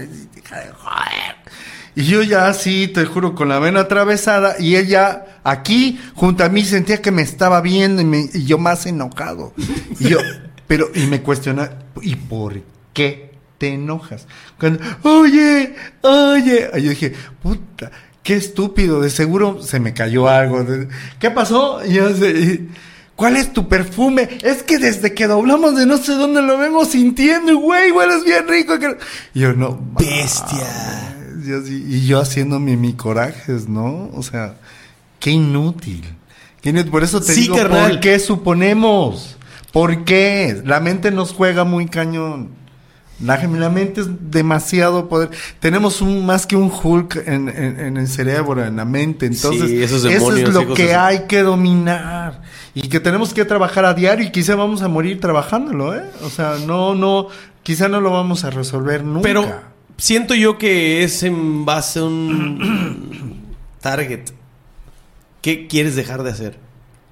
[0.49, 1.45] Joder.
[1.96, 6.50] Y yo ya así, te juro, con la vena atravesada y ella aquí junto a
[6.50, 9.54] mí sentía que me estaba viendo y, me- y yo más enojado.
[10.00, 10.18] Y yo,
[10.68, 11.72] pero, y me cuestiona,
[12.02, 12.62] ¿y por
[12.93, 14.28] qué te enojas?
[14.60, 17.91] Cuando, oye, oye, y yo dije, puta,
[18.24, 20.66] qué estúpido, de seguro se me cayó algo.
[21.20, 21.80] ¿Qué pasó?
[21.86, 22.62] Y yo, sé,
[23.16, 24.38] ¿cuál es tu perfume?
[24.43, 28.46] Es que desde que doblamos de no sé dónde lo vengo sintiendo, güey, hueles bien
[28.50, 28.78] rico.
[28.80, 28.98] que-".
[29.34, 29.80] Y yo, no.
[29.98, 31.14] Bestia.
[31.46, 34.10] Yo y yo haciéndome mi corajes, ¿no?
[34.14, 34.56] O sea,
[35.20, 36.04] qué inútil.
[36.62, 36.91] Qué inútil.
[36.91, 37.91] Por eso te Sí, digo, carnal.
[37.91, 39.38] ¿por qué suponemos?
[39.72, 40.62] ¿Por qué?
[40.66, 42.50] La mente nos juega muy cañón.
[43.24, 45.30] La, la mente es demasiado poder.
[45.62, 49.26] Tenemos un más que un Hulk en, en- en el cerebro, en la mente.
[49.26, 52.41] Entonces, Sí, esos eso demonios, es lo que hay que dominar.
[52.74, 56.04] Y que tenemos que trabajar a diario y quizá vamos a morir trabajándolo, ¿eh?
[56.24, 57.28] O sea, no, no,
[57.64, 59.22] quizá no lo vamos a resolver nunca.
[59.24, 59.62] Pero
[59.98, 64.30] siento yo que es en base a un target.
[65.41, 66.60] ¿Qué quieres dejar de hacer?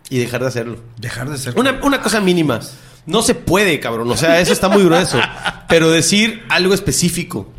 [0.09, 0.77] Y dejar de hacerlo.
[0.97, 1.57] dejar de ser.
[1.57, 2.59] Una, una cosa mínima.
[3.05, 4.09] No se puede, cabrón.
[4.09, 5.19] O sea, eso está muy grueso.
[5.67, 7.51] Pero decir algo específico.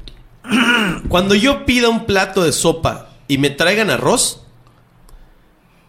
[1.09, 4.44] Cuando yo pida un plato de sopa y me traigan arroz,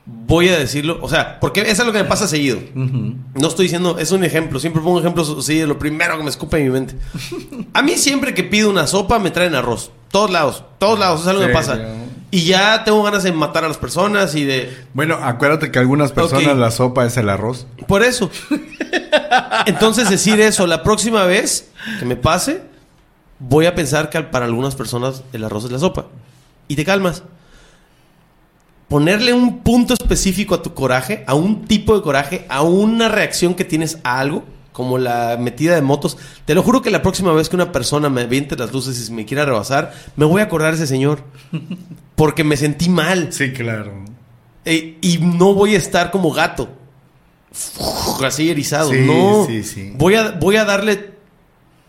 [0.06, 1.00] voy a decirlo.
[1.02, 2.60] O sea, porque eso es lo que me pasa seguido.
[2.74, 4.60] No estoy diciendo, es un ejemplo.
[4.60, 6.96] Siempre pongo ejemplos así de lo primero que me escupe en mi mente.
[7.74, 9.92] A mí siempre que pido una sopa me traen arroz.
[10.12, 10.64] Todos lados.
[10.78, 11.22] Todos lados.
[11.22, 11.80] Es algo que me pasa.
[12.32, 14.76] Y ya tengo ganas de matar a las personas y de...
[14.94, 17.66] Bueno, acuérdate que algunas personas la sopa es el arroz.
[17.88, 18.30] Por eso.
[19.66, 22.62] Entonces decir eso, la próxima vez que me pase,
[23.40, 26.08] voy a pensar que para algunas personas el arroz es la sopa.
[26.68, 27.24] Y te calmas.
[28.88, 33.56] Ponerle un punto específico a tu coraje, a un tipo de coraje, a una reacción
[33.56, 36.18] que tienes a algo, como la metida de motos.
[36.46, 39.14] Te lo juro que la próxima vez que una persona me aviente las luces y
[39.14, 41.24] me quiera rebasar, me voy a acordar de ese señor.
[42.16, 43.32] Porque me sentí mal.
[43.32, 44.06] Sí, claro.
[44.66, 46.70] Eh, y no voy a estar como gato.
[48.24, 48.92] Así erizado.
[48.92, 49.46] Sí, no.
[49.48, 49.94] sí, sí.
[49.96, 51.16] Voy a, voy a darle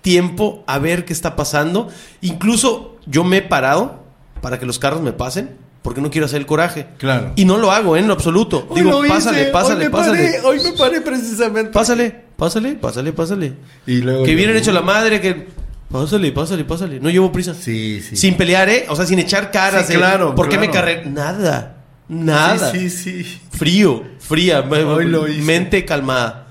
[0.00, 1.88] tiempo a ver qué está pasando.
[2.20, 4.04] Incluso yo me he parado
[4.40, 5.56] para que los carros me pasen.
[5.86, 6.88] Porque no quiero hacer el coraje.
[6.98, 7.30] Claro.
[7.36, 8.00] Y no lo hago, ¿eh?
[8.00, 8.66] En lo absoluto.
[8.70, 10.18] Hoy Digo, lo hice, pásale, pásale, hoy me pásale.
[10.18, 11.70] paré, hoy me paré precisamente.
[11.70, 13.52] Pásale, pásale, pásale, pásale.
[13.86, 15.46] Y luego que vienen hecho la madre, que.
[15.88, 16.98] Pásale, pásale, pásale.
[16.98, 17.54] No llevo prisa.
[17.54, 18.16] Sí, sí.
[18.16, 18.86] Sin pelear, ¿eh?
[18.88, 19.86] O sea, sin echar caras.
[19.86, 21.04] Sí, de, claro, ¿Por qué me carré?
[21.06, 21.76] Nada.
[22.08, 22.72] Nada.
[22.72, 23.40] Sí, sí, sí.
[23.52, 25.40] Frío, fría, Hoy lo hice.
[25.42, 26.48] mente calmada.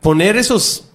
[0.00, 0.89] Poner esos.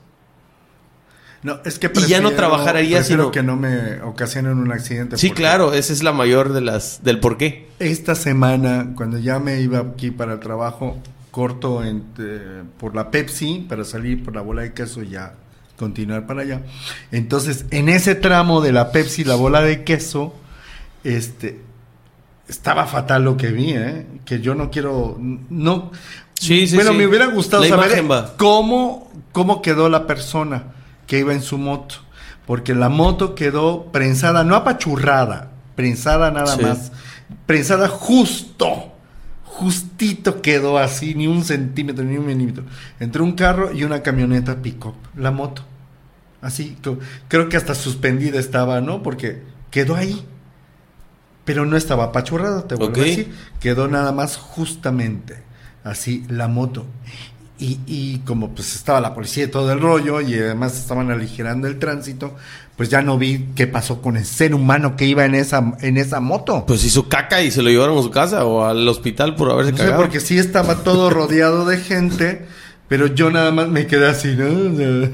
[1.46, 4.72] No, es que Y ya no prefiero- trabajaría, prefiero sino- que no me ocasionen un
[4.72, 5.16] accidente.
[5.20, 7.68] Sí, claro, esa es la mayor de las del por qué.
[7.78, 10.98] Esta semana, cuando ya me iba aquí para el trabajo,
[11.30, 15.34] corto en, eh, por la Pepsi para salir por la bola de queso y ya
[15.78, 16.62] continuar para allá.
[17.12, 20.34] Entonces, en ese tramo de la Pepsi, la bola de queso,
[21.04, 21.60] este,
[22.48, 24.08] estaba fatal lo que vi, ¿eh?
[24.26, 25.92] Que yo no quiero, no.
[26.40, 26.98] Sí, sí, bueno, sí.
[26.98, 28.04] me hubiera gustado La saber
[28.36, 30.72] cómo, cómo quedó la persona
[31.08, 31.96] que iba en su moto.
[32.46, 36.62] Porque la moto quedó prensada, no apachurrada, prensada nada Sí.
[36.62, 36.92] más.
[37.46, 38.92] Prensada justo.
[39.44, 42.66] Justito quedó así, ni un centímetro, ni un milímetro.
[43.00, 45.64] Entre un carro y una camioneta pick-up, la moto.
[46.42, 46.78] Así,
[47.30, 49.02] creo que hasta suspendida estaba, ¿no?
[49.02, 50.24] Porque quedó ahí.
[51.46, 53.34] Pero no estaba apachurrada, te vuelvo a decir.
[53.60, 55.42] Quedó nada más justamente
[55.84, 56.86] así la moto.
[57.58, 61.68] Y, y como pues estaba la policía y todo el rollo y además estaban aligerando
[61.68, 62.36] el tránsito,
[62.76, 65.96] pues ya no vi qué pasó con el ser humano que iba en esa, en
[65.98, 66.66] esa moto.
[66.68, 69.72] Pues hizo caca y se lo llevaron a su casa o al hospital por haberse
[69.72, 70.02] No sé, cagado.
[70.02, 72.46] porque sí estaba todo rodeado de gente,
[72.90, 74.46] Pero yo nada más me quedé así, ¿no?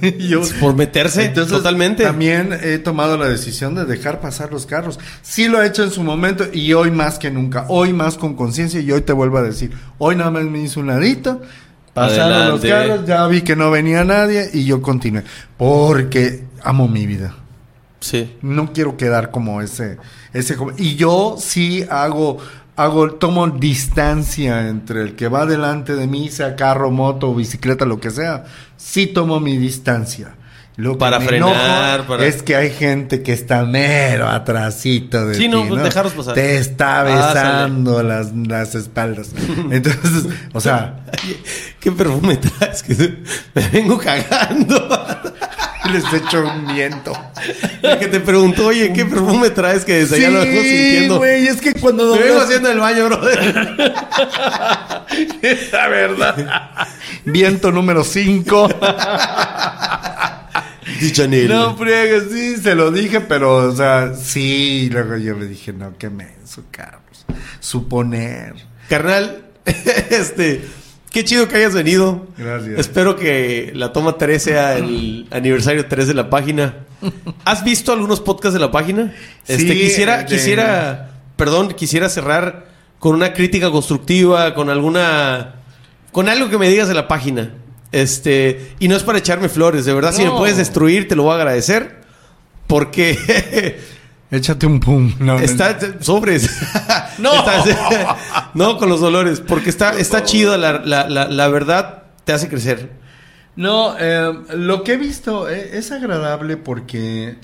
[0.20, 2.04] Yo, Por meterse, Entonces, totalmente.
[2.04, 5.00] También he tomado la decisión de dejar pasar los carros.
[5.22, 7.66] Sí lo he hecho en su momento y hoy más que nunca.
[7.70, 9.72] Hoy más con conciencia y hoy te vuelvo a decir.
[10.00, 11.42] Hoy nada más me hice un ladito.
[11.94, 12.70] Pasaron Adelante.
[12.70, 15.24] los carros, ya vi que no venía nadie y yo continué.
[15.58, 17.36] Porque amo mi vida.
[18.00, 18.38] Sí.
[18.42, 19.98] No quiero quedar como ese,
[20.34, 20.76] ese joven.
[20.78, 22.38] Y yo sí hago,
[22.76, 28.00] hago, tomo distancia entre el que va delante de mí, sea carro, moto, bicicleta, lo
[28.00, 28.46] que sea.
[28.78, 30.36] Sí tomo mi distancia.
[30.78, 35.36] Lo que Para me frenar, para- Es que hay gente que está mero atrasito de
[35.36, 36.34] Sí, ti, no, pues, dejarlos pasar.
[36.34, 39.32] Te está Ah, besando las, las espaldas.
[39.72, 40.96] Entonces, o sea,
[41.80, 42.84] ¿Qué perfume traes?
[42.84, 43.18] Que
[43.54, 44.90] me vengo cagando.
[45.92, 47.12] les echo un viento.
[47.82, 49.84] El que te preguntó, oye, ¿qué perfume traes?
[49.84, 51.18] Que desde allá lo vengo Sí, sintiendo.
[51.18, 53.76] güey, es que cuando Me vengo doblas- haciendo el baño, brother.
[55.74, 56.88] La verdad.
[57.26, 58.70] Viento número 5.
[61.00, 61.48] Di Chanel.
[61.48, 64.90] No, friega, sí, se lo dije, pero, o sea, sí.
[64.92, 67.26] Luego yo le dije, no, qué menso, Carlos.
[67.60, 68.56] Suponer.
[68.90, 69.46] Carnal,
[70.10, 70.64] este,
[71.12, 72.28] qué chido que hayas venido.
[72.38, 72.80] Gracias.
[72.80, 76.76] Espero que la toma 3 sea el aniversario 3 de la página.
[77.46, 79.14] ¿Has visto algunos podcasts de la página?
[79.48, 82.68] Este, Sí, quisiera, de- quisiera, perdón, quisiera cerrar
[83.00, 85.56] con una crítica constructiva, con alguna,
[86.12, 87.52] con algo que me digas de la página.
[87.92, 90.38] Este, y no es para echarme flores, de verdad, si me No.
[90.38, 92.02] puedes destruir, te lo voy a agradecer.
[92.68, 93.80] Porque
[94.32, 95.14] Échate un pum.
[95.20, 96.50] No, no, Está sobres.
[97.18, 97.34] No.
[97.34, 98.18] Está-
[98.54, 99.42] no, con los dolores.
[99.42, 100.58] Porque está, está chido.
[100.58, 102.92] La, la, la, la verdad te hace crecer.
[103.58, 107.36] No, eh, lo que he visto eh, es agradable porque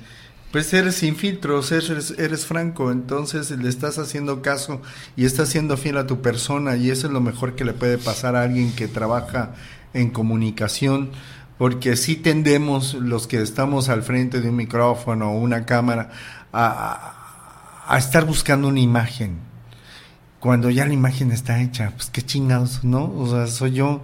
[0.52, 4.82] pues eres sin filtros, eres, eres franco, entonces le estás haciendo caso
[5.18, 7.98] y estás siendo fiel a tu persona y eso es lo mejor que le puede
[7.98, 9.52] pasar a alguien que trabaja
[9.98, 11.12] en comunicación,
[11.58, 16.10] porque sí tendemos los que estamos al frente de un micrófono o una cámara
[16.54, 17.14] a,
[17.88, 19.40] a- estar buscando una imagen
[20.40, 23.12] cuando ya la imagen está hecha, pues qué chingados, ¿no?
[23.18, 24.02] O sea, soy yo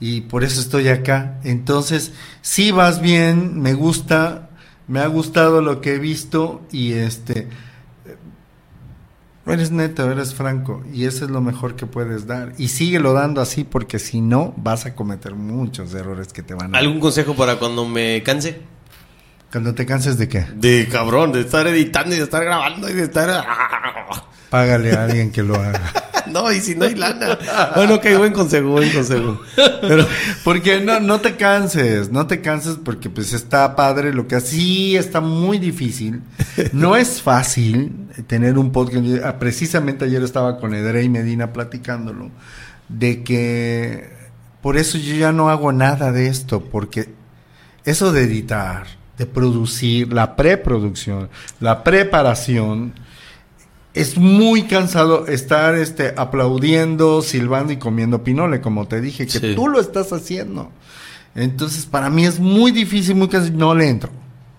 [0.00, 1.38] y por eso estoy acá.
[1.44, 4.48] Entonces, sí vas bien, me gusta,
[4.88, 7.48] me ha gustado lo que he visto y este
[9.52, 13.40] eres neto, eres franco y eso es lo mejor que puedes dar y síguelo dando
[13.40, 17.34] así porque si no vas a cometer muchos errores que te van a ¿Algún consejo
[17.34, 18.60] para cuando me canse?
[19.52, 20.46] cuando te canses de qué?
[20.56, 23.44] De cabrón, de estar editando y de estar grabando y de estar.
[24.50, 25.80] Págale a alguien que lo haga.
[26.34, 27.38] No, y si no hay lana.
[27.76, 29.40] Bueno, ok, buen consejo, buen consejo.
[29.54, 30.04] Pero.
[30.42, 34.96] Porque no, no te canses, no te canses porque pues está padre lo que sí
[34.96, 36.22] está muy difícil.
[36.72, 39.04] No es fácil tener un podcast.
[39.24, 42.32] Ah, Precisamente ayer estaba con Edrey Medina platicándolo
[42.88, 44.10] de que
[44.60, 47.14] por eso yo ya no hago nada de esto porque
[47.84, 48.86] eso de editar,
[49.18, 51.28] de producir, la preproducción,
[51.60, 52.94] la preparación
[53.94, 59.54] es muy cansado estar este aplaudiendo, silbando y comiendo pinole, como te dije, que Sí.
[59.54, 60.70] tú lo estás haciendo.
[61.34, 63.56] Entonces, para mí es muy difícil, muy cansado.
[63.56, 64.10] No le entro.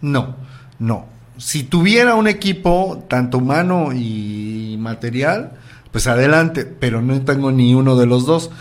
[0.01, 0.35] No,
[0.79, 1.05] no.
[1.37, 5.53] Si tuviera un equipo, tanto humano y material,
[5.91, 8.51] pues adelante, pero no tengo ni uno de los dos.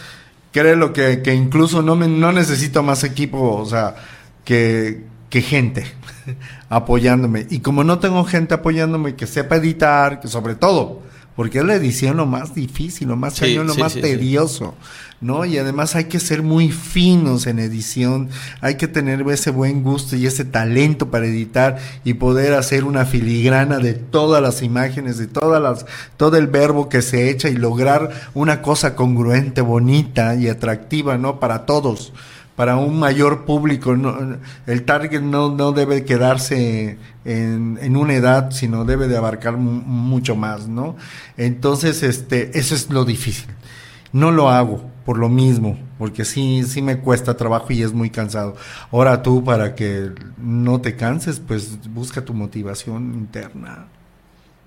[0.52, 3.96] Créelo que, que incluso no, me, no necesito más equipo, o sea,
[4.44, 5.84] que, que gente
[6.74, 7.46] apoyándome.
[7.50, 11.02] Y como no tengo gente apoyándome que sepa editar, que sobre todo,
[11.36, 14.00] porque es la edición lo más difícil, lo más Sí, cañón, lo sí, más sí,
[14.00, 14.74] tedioso,
[15.20, 15.44] ¿no?
[15.44, 18.28] Y además hay que ser muy finos en edición,
[18.60, 23.04] hay que tener ese buen gusto y ese talento para editar y poder hacer una
[23.04, 27.54] filigrana de todas las imágenes, de todas las, todo el verbo que se echa y
[27.54, 31.38] lograr una cosa congruente, bonita y atractiva, ¿no?
[31.38, 32.12] Para todos
[32.56, 33.94] para un mayor público.
[34.66, 39.82] El target no, no debe quedarse en, en una edad, sino debe de abarcar mu-
[39.82, 40.96] mucho más, ¿no?
[41.36, 43.46] Entonces, este, eso es lo difícil.
[44.12, 48.08] No lo hago por lo mismo, porque sí, sí me cuesta trabajo y es muy
[48.10, 48.56] cansado.
[48.92, 53.86] Ahora tú, para que no te canses, pues busca tu motivación interna.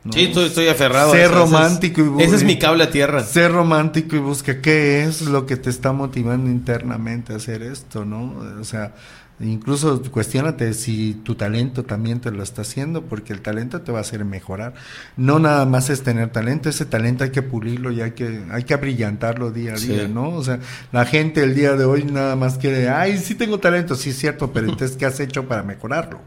[0.08, 0.14] ¿No?
[0.14, 1.12] Sí, estoy, estoy aferrado.
[1.12, 1.30] Sé a eso.
[1.34, 3.24] Ese es- romántico y Ese es mi cable a tierra.
[3.24, 8.06] Sé romántico y busca qué es lo que te está motivando internamente a hacer esto,
[8.06, 8.36] ¿no?
[8.60, 8.94] O sea,
[9.40, 14.00] incluso cuestionate si tu talento también te lo está haciendo, porque el talento te va
[14.00, 14.74] a hacer mejorar.
[15.16, 18.64] No nada más es tener talento, ese talento hay que pulirlo y hay que, hay
[18.64, 19.90] que brillantarlo día a Sí.
[19.90, 20.30] día, ¿no?
[20.30, 20.60] O sea,
[20.92, 24.18] la gente el día de hoy nada más quiere, ay, sí tengo talento, sí es
[24.18, 26.20] cierto, pero entonces, ¿qué has hecho para mejorarlo?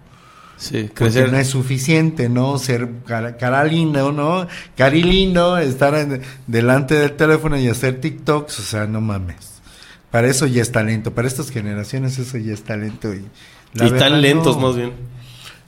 [0.60, 2.58] Sí, Porque no es suficiente, ¿no?
[2.58, 4.46] Ser cara, cara lindo, ¿no?
[4.76, 9.62] Cari lindo, estar en- delante del teléfono y hacer TikToks, o sea, no mames.
[10.10, 11.14] Para eso ya es talento.
[11.14, 13.14] Para estas generaciones eso ya es talento.
[13.14, 13.24] Y,
[13.72, 14.66] la y verdad, tan lentos no.
[14.66, 14.92] más bien.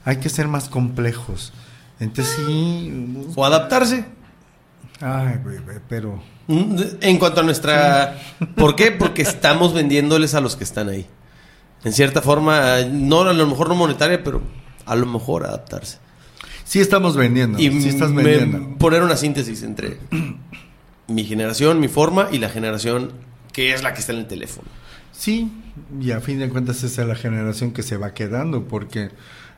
[0.05, 1.53] Hay que ser más complejos.
[1.99, 3.25] Entonces sí.
[3.35, 4.05] O adaptarse.
[5.01, 6.21] Ay, güey, güey, pero.
[6.47, 8.19] Mm, En cuanto a nuestra...
[8.55, 8.91] ¿Por qué?
[8.91, 11.07] Porque estamos vendiéndoles a los que están ahí.
[11.83, 14.41] En cierta forma, no a lo mejor no monetaria, pero
[14.85, 15.97] a lo mejor adaptarse.
[16.65, 17.59] Sí estamos vendiendo.
[17.59, 18.77] y sí estás vendiendo.
[18.77, 19.97] poner una síntesis entre
[21.07, 23.11] mi generación, mi forma y la generación
[23.51, 24.67] que es la que está en el teléfono.
[25.11, 25.51] Sí,
[26.01, 29.11] y a fin de cuentas esa es la generación que se va quedando, porque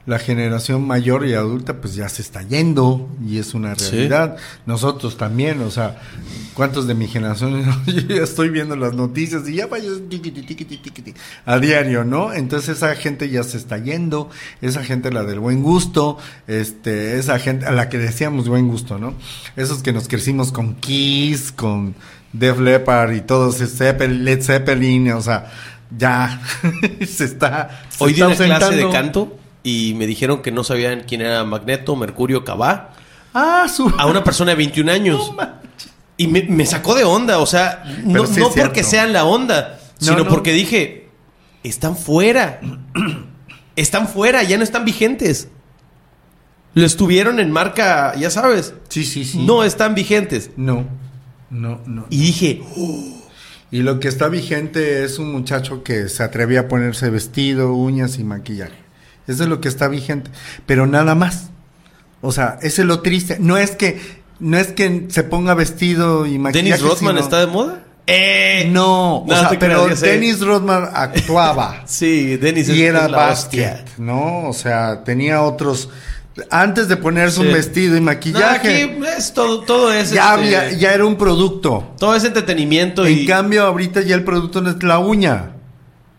[0.05, 3.91] la generación mayor y adulta pues ya se está yendo y es una Sí.
[3.91, 4.37] realidad.
[4.67, 5.99] Nosotros también, o sea,
[6.53, 7.63] ¿cuántos de mi generación?
[7.87, 9.89] Yo ya estoy viendo las noticias y ya vaya
[11.45, 12.33] a diario, ¿no?
[12.33, 14.29] Entonces esa gente ya se está yendo,
[14.61, 18.99] esa gente la del buen gusto, este, esa gente a la que decíamos buen gusto,
[18.99, 19.15] ¿no?
[19.55, 21.95] Esos que nos crecimos con Kiss, con
[22.31, 25.51] Def Leppard y todos, Led Zeppelin, o sea,
[25.97, 26.41] ya
[27.07, 27.85] se está.
[27.89, 31.21] se Hoy di está una clase de canto y me dijeron que no sabían quién
[31.21, 32.93] era Magneto, Mercurio, Cabá.
[33.33, 33.91] Ah, su.
[33.97, 35.33] A una persona de 21 años.
[36.17, 39.79] y me, me sacó de onda, o sea, no, sí no porque sean la onda,
[40.01, 40.27] No, sino no.
[40.29, 41.09] porque dije,
[41.63, 42.61] están fuera.
[43.75, 45.47] están fuera, ya no están vigentes.
[46.75, 48.75] Lo estuvieron en marca, ya sabes.
[48.89, 49.39] Sí, sí, sí.
[49.45, 50.51] No están vigentes.
[50.57, 50.85] No,
[51.49, 52.05] no, no.
[52.11, 52.61] Y dije,
[53.71, 58.19] Y lo que está vigente es un muchacho que se atrevía a ponerse vestido, uñas
[58.19, 58.84] y maquillaje.
[59.27, 60.29] Eso es lo que está vigente.
[60.65, 61.49] Pero nada más.
[62.21, 63.37] O sea, ese es lo triste.
[63.39, 63.99] No es que,
[64.39, 66.65] no es que se ponga vestido y maquillaje.
[66.69, 67.81] ¿Dennis Rodman sino- está de moda?
[68.07, 69.87] Eh, No, o No, sea, te pero.
[69.87, 71.83] Dennis Rodman actuaba.
[71.87, 74.47] Sí, Dennis es y era basket, ¿no?
[74.47, 75.89] O sea, tenía otros.
[76.51, 77.47] Antes de ponerse Sí.
[77.47, 81.05] un vestido y No, maquillaje, aquí es todo, todo es ya, este, había, ya era
[81.05, 81.93] un producto.
[81.97, 85.53] todo es entretenimiento En y cambio, ahorita ya el producto no es la uña,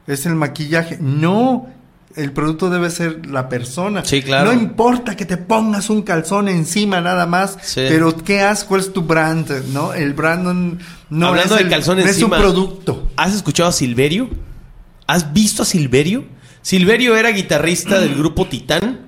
[0.07, 0.97] es el maquillaje.
[1.01, 1.69] No,
[2.17, 4.05] el producto debe ser la persona.
[4.05, 4.53] Sí, claro.
[4.53, 7.83] No importa que te pongas un calzón encima nada más, Sí.
[7.89, 8.65] pero ¿qué haces?
[8.65, 9.51] ¿Cuál es tu brand?
[9.73, 9.93] ¿No?
[9.93, 12.37] El brand no, Hablando es, de el- calzón no encima.
[12.37, 13.09] es un producto.
[13.17, 14.29] ¿Has escuchado a Silverio?
[15.07, 16.25] ¿Has visto a Silverio?
[16.63, 19.03] Silverio era guitarrista del grupo Titán.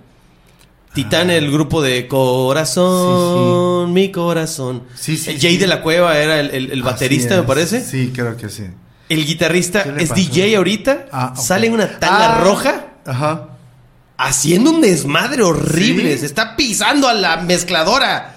[0.94, 4.84] Titán, el grupo de Corazón, mi corazón.
[4.94, 7.84] Sí, Jay de la Cueva era el, el- el baterista, me parece.
[7.84, 8.64] Sí, creo que sí.
[9.08, 10.20] El guitarrista ¿Qué le es pasó?
[10.20, 11.06] DJ ahorita.
[11.12, 11.34] Ah.
[11.36, 13.48] Sale en una tanga Ah, roja Ajá.
[14.16, 16.12] haciendo un desmadre horrible.
[16.14, 16.18] ¿Sí?
[16.20, 18.34] Se está pisando a la mezcladora.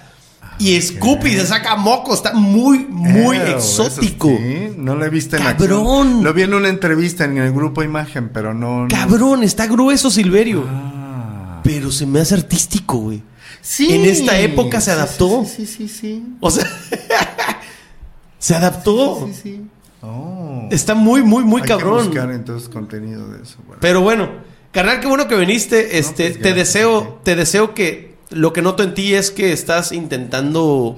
[0.58, 2.14] Y escupe y se saca moco.
[2.14, 4.28] Está muy, muy exótico.
[4.28, 6.06] sí, no lo he visto en Cabrón.
[6.08, 6.24] acción.
[6.24, 8.82] Lo vi en una entrevista en el grupo Imagen, pero no.
[8.82, 10.64] no- Cabrón, está grueso Silverio.
[10.68, 11.60] Ah.
[11.64, 13.22] Pero se me hace artístico, güey.
[13.60, 13.92] Sí.
[13.92, 15.44] En esta época se adaptó.
[15.44, 16.22] Sí, sí, sí, sí.
[16.40, 16.66] O sea,
[18.38, 19.26] se adaptó.
[19.26, 19.66] Sí, sí.
[20.02, 20.68] Oh.
[20.70, 22.06] Está muy, muy, muy Hay que cabrón.
[22.06, 23.56] buscar entonces contenido de eso.
[23.66, 23.78] bueno.
[23.80, 24.28] Pero bueno,
[24.72, 25.98] carnal, qué bueno que viniste.
[25.98, 29.52] Este, pues, te gracias, deseo, te deseo que lo que noto en ti es que
[29.52, 30.96] estás intentando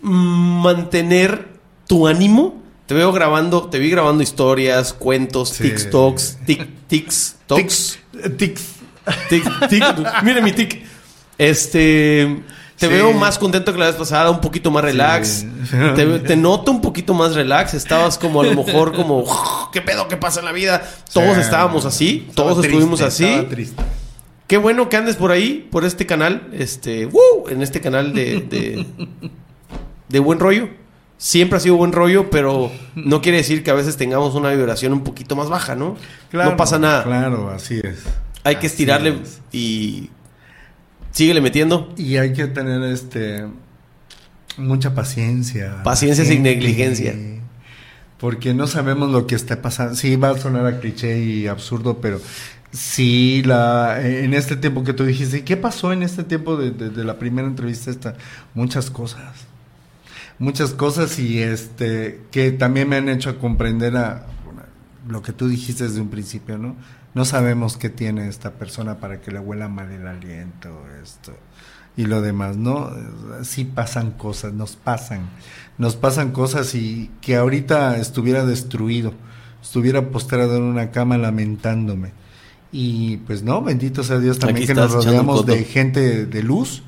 [0.00, 1.48] mantener
[1.86, 2.62] tu ánimo.
[2.86, 5.62] Te veo grabando, te vi grabando historias, cuentos, Sí.
[5.64, 7.62] TikToks, tic, tics, toks.
[7.62, 7.98] Tics.
[8.24, 8.62] eh, Tics.
[9.28, 9.84] Tic, tic.
[10.22, 10.84] Mire mi tic.
[11.38, 12.42] Este.
[12.82, 12.94] Te Sí.
[12.94, 15.46] veo más contento que la vez pasada, un poquito más relax.
[15.70, 15.76] Sí.
[15.94, 17.74] Te, te noto un poquito más relax.
[17.74, 19.24] Estabas como a lo mejor como,
[19.72, 20.82] ¿qué pedo que pasa en la vida?
[21.12, 21.40] Todos Sí.
[21.42, 23.46] estábamos así, Estaba todos triste, estuvimos así.
[23.48, 23.80] triste.
[24.48, 27.48] Qué bueno que andes por ahí, por este canal, este, ¡woo!
[27.48, 28.84] en este canal de, de,
[30.08, 30.68] de buen rollo.
[31.18, 34.92] Siempre ha sido buen rollo, pero no quiere decir que a veces tengamos una vibración
[34.92, 35.96] un poquito más baja, ¿no?
[36.32, 37.04] no pasa nada.
[37.04, 38.00] Claro, así es.
[38.42, 39.40] Hay que estirarle es.
[39.52, 40.10] y
[41.12, 41.94] síguele metiendo.
[41.96, 43.46] Y hay que tener este
[44.58, 45.82] mucha paciencia.
[45.84, 47.14] Paciencia sin negligencia.
[48.18, 49.94] Porque no sabemos lo que está pasando.
[49.96, 52.20] Sí, va a sonar a cliché y absurdo, pero
[52.70, 56.70] sí, la, en este tiempo que tú dijiste, ¿y ¿qué pasó en este tiempo de,
[56.70, 58.14] de- de la primera entrevista esta?
[58.54, 59.34] Muchas cosas.
[60.38, 64.26] Muchas cosas y este que también me han hecho comprender a
[65.08, 66.76] lo que tú dijiste desde un principio, ¿no?
[67.14, 70.70] No sabemos qué tiene esta persona para que le huela mal el aliento,
[71.02, 71.32] esto
[71.96, 72.90] y lo demás, ¿no?
[73.42, 75.28] Sí pasan cosas, nos pasan,
[75.78, 79.12] nos pasan cosas y que ahorita estuviera destruido,
[79.62, 82.12] estuviera postrado en una cama lamentándome.
[82.70, 86.82] Y pues no, bendito sea Dios también Aquí que nos rodeamos de gente de luz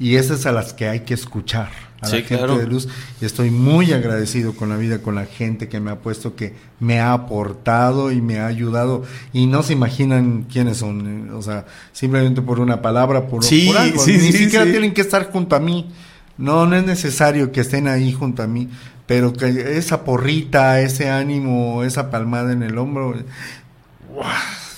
[0.00, 1.70] y esas a las que hay que escuchar,
[2.00, 2.58] a Sí, la gente claro.
[2.58, 2.88] de luz.
[3.20, 6.54] Y estoy muy agradecido con la vida, con la gente que me ha puesto, que
[6.78, 9.04] me ha aportado y me ha ayudado.
[9.32, 13.66] Y no se imaginan quiénes son, eh, o sea, simplemente por una palabra, por, Sí,
[13.66, 14.02] por algo.
[14.02, 15.90] sí, Ni siquiera tienen que estar junto a mí.
[16.38, 18.68] No, no es necesario que estén ahí junto a mí.
[19.06, 23.12] pero que esa porrita, ese ánimo, esa palmada en el hombro,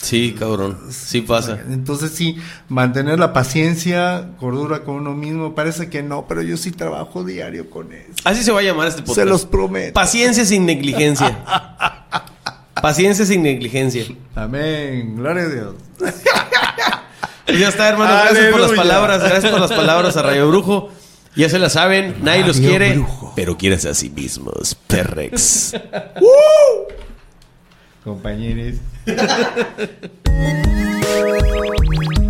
[0.02, 0.78] Sí, cabrón.
[0.90, 1.60] Sí pasa.
[1.70, 2.36] entonces sí,
[2.68, 7.70] mantener la paciencia, cordura con uno mismo, parece que no, pero yo sí trabajo diario
[7.70, 8.10] con eso.
[8.24, 9.20] Así se va a llamar este podcast.
[9.20, 9.94] Se los prometo.
[9.94, 11.38] Paciencia sin negligencia.
[12.82, 14.04] Paciencia sin negligencia.
[14.34, 15.74] Amén, gloria a Dios.
[17.46, 18.12] Pues ya está, hermano.
[18.12, 19.22] Gracias por las palabras.
[19.22, 20.90] Gracias por las palabras a Rayo Brujo.
[21.36, 22.16] Ya se la saben.
[22.22, 22.94] Nadie los quiere.
[22.94, 23.32] Brujo.
[23.36, 24.74] Pero quieres a sí mismos.
[24.86, 25.74] Perrex.
[28.04, 28.76] Compañeros.
[29.04, 29.26] Ha ha
[29.56, 29.88] ha
[32.16, 32.21] ha!